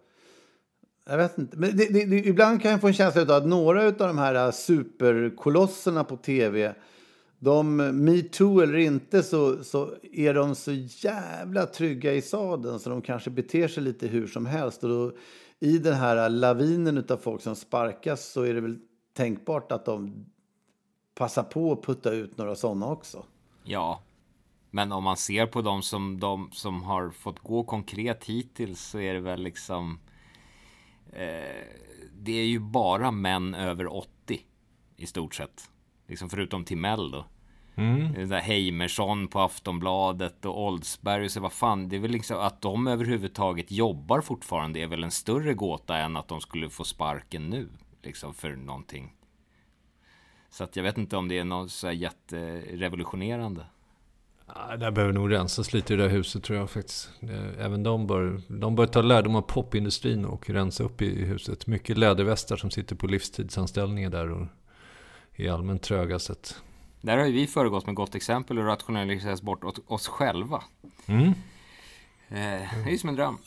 jag 1.08 1.18
vet 1.18 1.38
inte. 1.38 1.56
Men 1.56 1.76
det, 1.76 1.92
det, 1.92 2.04
det, 2.04 2.16
ibland 2.16 2.62
kan 2.62 2.70
jag 2.70 2.80
få 2.80 2.86
en 2.86 2.92
känsla 2.92 3.22
av 3.22 3.30
att 3.30 3.46
några 3.46 3.86
av 3.86 3.92
de 3.92 4.18
här 4.18 4.34
äh, 4.34 4.50
superkolosserna 4.50 6.04
på 6.04 6.16
tv, 6.16 6.74
de, 7.38 7.76
metoo 7.76 8.60
eller 8.60 8.78
inte, 8.78 9.22
så, 9.22 9.64
så 9.64 9.90
är 10.12 10.34
de 10.34 10.54
så 10.54 10.72
jävla 10.72 11.66
trygga 11.66 12.12
i 12.12 12.22
sadeln 12.22 12.78
så 12.78 12.90
de 12.90 13.02
kanske 13.02 13.30
beter 13.30 13.68
sig 13.68 13.82
lite 13.82 14.06
hur 14.06 14.26
som 14.26 14.46
helst. 14.46 14.84
Och 14.84 14.90
då, 14.90 15.12
I 15.60 15.78
den 15.78 15.94
här 15.94 16.28
lavinen 16.28 17.04
av 17.08 17.16
folk 17.16 17.42
som 17.42 17.56
sparkas 17.56 18.32
så 18.32 18.42
är 18.42 18.54
det 18.54 18.60
väl 18.60 18.78
tänkbart 19.16 19.72
att 19.72 19.84
de 19.84 20.26
passar 21.14 21.42
på 21.42 21.72
att 21.72 21.82
putta 21.82 22.10
ut 22.10 22.38
några 22.38 22.54
sådana 22.54 22.86
också. 22.86 23.24
Ja, 23.70 24.02
men 24.70 24.92
om 24.92 25.04
man 25.04 25.16
ser 25.16 25.46
på 25.46 25.62
de 25.62 25.82
som, 25.82 26.20
de 26.20 26.50
som 26.52 26.82
har 26.82 27.10
fått 27.10 27.38
gå 27.38 27.64
konkret 27.64 28.24
hittills 28.24 28.80
så 28.80 29.00
är 29.00 29.14
det 29.14 29.20
väl 29.20 29.42
liksom... 29.42 29.98
Eh, 31.12 31.66
det 32.14 32.32
är 32.32 32.44
ju 32.44 32.58
bara 32.58 33.10
män 33.10 33.54
över 33.54 33.96
80 33.96 34.40
i 34.96 35.06
stort 35.06 35.34
sett. 35.34 35.70
Liksom 36.06 36.30
förutom 36.30 36.64
Timell 36.64 37.10
då. 37.10 37.24
Mm. 37.74 38.28
Där 38.28 38.40
Heimersson 38.40 39.28
på 39.28 39.40
Aftonbladet 39.40 40.44
och 40.44 40.64
Oldsberg 40.66 41.24
och 41.24 41.30
så 41.30 41.40
vad 41.40 41.52
fan. 41.52 41.88
Det 41.88 41.96
är 41.96 42.00
väl 42.00 42.10
liksom 42.10 42.38
att 42.38 42.60
de 42.60 42.86
överhuvudtaget 42.86 43.70
jobbar 43.70 44.20
fortfarande 44.20 44.80
är 44.80 44.86
väl 44.86 45.04
en 45.04 45.10
större 45.10 45.54
gåta 45.54 45.96
än 45.96 46.16
att 46.16 46.28
de 46.28 46.40
skulle 46.40 46.70
få 46.70 46.84
sparken 46.84 47.50
nu. 47.50 47.68
Liksom 48.02 48.34
för 48.34 48.56
någonting. 48.56 49.14
Så 50.50 50.64
att 50.64 50.76
jag 50.76 50.82
vet 50.82 50.98
inte 50.98 51.16
om 51.16 51.28
det 51.28 51.38
är 51.38 51.44
något 51.44 51.70
så 51.70 51.86
här 51.86 51.94
jätterevolutionerande. 51.94 53.66
Ja, 54.54 54.76
där 54.76 54.90
behöver 54.90 55.14
nog 55.14 55.32
rensas 55.32 55.72
lite 55.72 55.94
i 55.94 55.96
det 55.96 56.02
där 56.02 56.10
huset 56.10 56.44
tror 56.44 56.58
jag 56.58 56.70
faktiskt. 56.70 57.10
Eh, 57.20 57.64
Även 57.64 57.82
de 57.82 58.06
bör, 58.06 58.42
de 58.48 58.74
bör 58.76 58.86
ta 58.86 59.02
lärdom 59.02 59.36
av 59.36 59.42
popindustrin 59.42 60.24
och 60.24 60.50
rensa 60.50 60.84
upp 60.84 61.02
i 61.02 61.24
huset. 61.24 61.66
Mycket 61.66 61.98
lädervästar 61.98 62.56
som 62.56 62.70
sitter 62.70 62.96
på 62.96 63.06
livstidsanställningar 63.06 64.10
där 64.10 64.30
och 64.30 64.46
är 65.36 65.50
allmänt 65.50 65.82
tröga. 65.82 66.18
Så 66.18 66.32
att, 66.32 66.62
Där 67.00 67.16
har 67.18 67.26
ju 67.26 67.32
vi 67.32 67.46
föregått 67.46 67.86
med 67.86 67.94
gott 67.94 68.14
exempel 68.14 68.58
och 68.58 68.64
rationaliserat 68.64 69.42
bort 69.42 69.64
oss 69.86 70.08
själva. 70.08 70.62
mm. 71.06 71.28
Eh, 72.30 72.34
det 72.84 72.84
är 72.86 72.90
ju 72.90 72.98
som 72.98 73.08
en 73.08 73.14
dröm. 73.16 73.38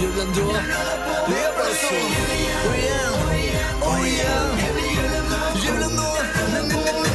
Julen 0.00 0.26
då, 0.36 0.52
det 1.26 1.38
är 1.38 1.52
bara 1.56 1.74
så. 1.74 1.94
Och 2.68 2.76
igen, 2.76 3.12
och 3.80 4.06
igen. 4.06 4.50
Julen 5.64 5.96
då, 5.96 6.16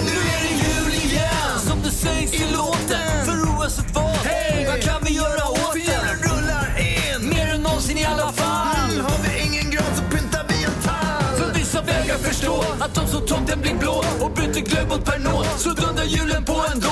nu, 0.06 0.12
är 0.12 0.40
det 0.42 0.54
jul 0.66 0.94
igen. 0.94 1.60
Som 1.68 1.82
det 1.84 1.92
sägs 1.92 2.34
i 2.34 2.52
låten, 2.54 3.26
för 3.26 3.58
oavsett 3.58 3.96
vad. 3.96 4.04
Hej, 4.04 4.66
vad 4.66 4.82
kan 4.82 5.04
vi 5.04 5.14
göra 5.14 5.50
åt 5.50 5.74
det? 5.74 5.80
Julen 5.80 6.18
rullar 6.24 6.80
in. 6.80 7.30
Mer 7.30 7.54
än 7.54 7.62
någonsin 7.62 7.98
i 7.98 8.06
alla 8.06 8.32
fall. 8.32 8.90
Mm, 8.90 9.06
har 9.06 9.18
vi 9.24 9.40
ingen 9.48 9.72
gran 9.72 9.96
så 9.96 10.18
pyntar 10.18 10.46
vi 10.50 10.64
en 10.64 10.82
tall. 10.84 11.38
För 11.38 11.54
vissa 11.54 11.82
vägrar 11.82 12.18
förstå 12.18 12.64
att 12.80 12.96
de 12.96 13.08
som 13.08 13.26
tomten 13.26 13.62
blir 13.62 13.76
blå 13.76 14.04
och 14.22 14.32
byter 14.32 14.62
glögg 14.62 14.88
mot 14.88 15.06
Pernod 15.06 15.46
så 15.58 15.70
dundrar 15.70 16.04
julen 16.04 16.46
på 16.46 16.66
ändå. 16.74 16.90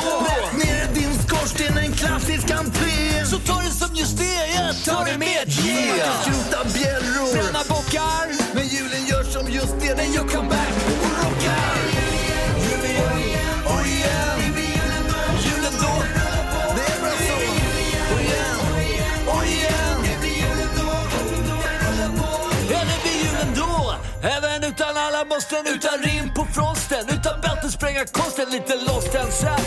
Ta 3.46 3.62
det 3.62 3.72
som 3.72 3.96
just 3.96 4.18
det, 4.18 4.48
jag 4.56 4.84
tar 4.86 5.06
det 5.06 5.18
med 5.18 5.44
yeah. 5.66 6.22
Skrota 6.22 6.64
bjällror, 6.74 7.34
bränna 7.34 7.64
bockar. 7.70 8.28
Men 8.56 8.68
julen 8.68 9.06
gör 9.10 9.24
som 9.24 9.52
just 9.52 9.74
det, 9.82 9.94
den 9.94 10.14
gör 10.14 10.24
comeback 10.24 10.74
och 11.04 11.26
rockar. 11.26 11.78
Jul 12.66 12.86
igen, 12.86 13.60
och 13.66 13.86
igen. 13.88 14.40
Julen 15.46 15.74
då, 15.82 15.94
det 16.76 16.86
är 16.94 17.00
bra 17.02 17.12
så. 17.28 17.36
Och 18.14 18.22
igen, 18.22 18.56
och 19.28 19.44
igen. 19.46 19.98
Ja, 22.70 22.80
det 22.90 22.98
blir 23.04 23.18
julen 23.24 23.54
då. 23.56 23.96
Även 24.28 24.64
utan 24.64 24.98
alla 24.98 25.26
måsten, 25.26 25.66
utan 25.68 25.98
rim 26.04 26.34
på 26.36 26.46
fronsten, 26.54 27.06
utan 27.10 27.42
bältespränga 27.42 28.06
konsten, 28.06 28.50
lite 28.52 28.76
lost 28.76 29.16
and 29.16 29.34
sad. 29.34 29.62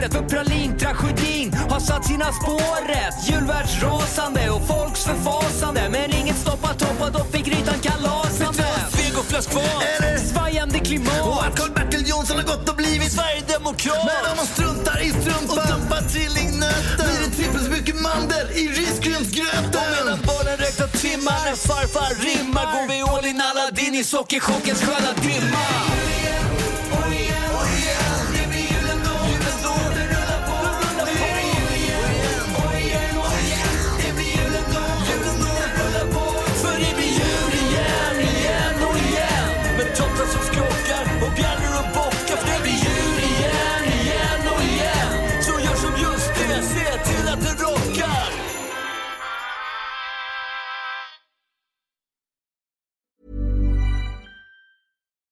Håret. 0.00 0.12
För 0.12 0.22
pralintragedin 0.22 1.52
har 1.70 1.80
satt 1.80 2.04
sina 2.04 2.32
spåret. 2.32 3.14
Julvärdsrasande 3.28 4.50
och 4.50 4.66
folks 4.66 5.04
förfasande. 5.04 5.88
Men 5.90 6.14
inget 6.14 6.36
stoppar 6.36 6.74
toppad 6.74 7.16
och 7.16 7.32
fick 7.32 7.44
grytan 7.46 7.78
kalasande. 7.82 8.66
Sveg 8.90 9.18
och 9.18 9.24
fläsk 9.24 9.50
kvar. 9.50 9.82
Eller 9.98 10.18
svajande 10.18 10.78
klimat. 10.78 11.26
Och 11.26 11.44
att 11.46 11.56
Karl-Bertil 11.58 12.08
Jonsson 12.08 12.36
har 12.36 12.44
gått 12.44 12.68
och 12.68 12.76
blivit 12.76 13.12
Sverigedemokrat. 13.12 14.04
Men 14.10 14.30
om 14.30 14.36
man 14.36 14.46
struntar 14.46 14.98
i 15.02 15.10
strumpan 15.10 15.58
och 15.58 15.66
dumpar 15.72 16.02
trillingnöten 16.12 17.06
blir 17.08 17.20
det 17.24 17.32
trippelt 17.36 17.64
så 17.64 17.70
mycket 17.70 17.96
mandel 18.00 18.46
i 18.62 18.64
risgrynsgröten. 18.80 19.80
Och 19.80 19.90
medan 19.96 20.18
barnen 20.30 20.56
räknar 20.64 20.88
timmar 21.04 21.40
när 21.46 21.56
farfar 21.68 22.10
rimmar 22.28 22.66
går 22.74 22.88
vi 22.88 22.98
all 23.12 23.26
in 23.30 23.40
Aladdin 23.50 23.94
i 23.94 24.04
sockerchockens 24.04 24.80
sköna 24.80 25.12
dimma. 25.22 25.79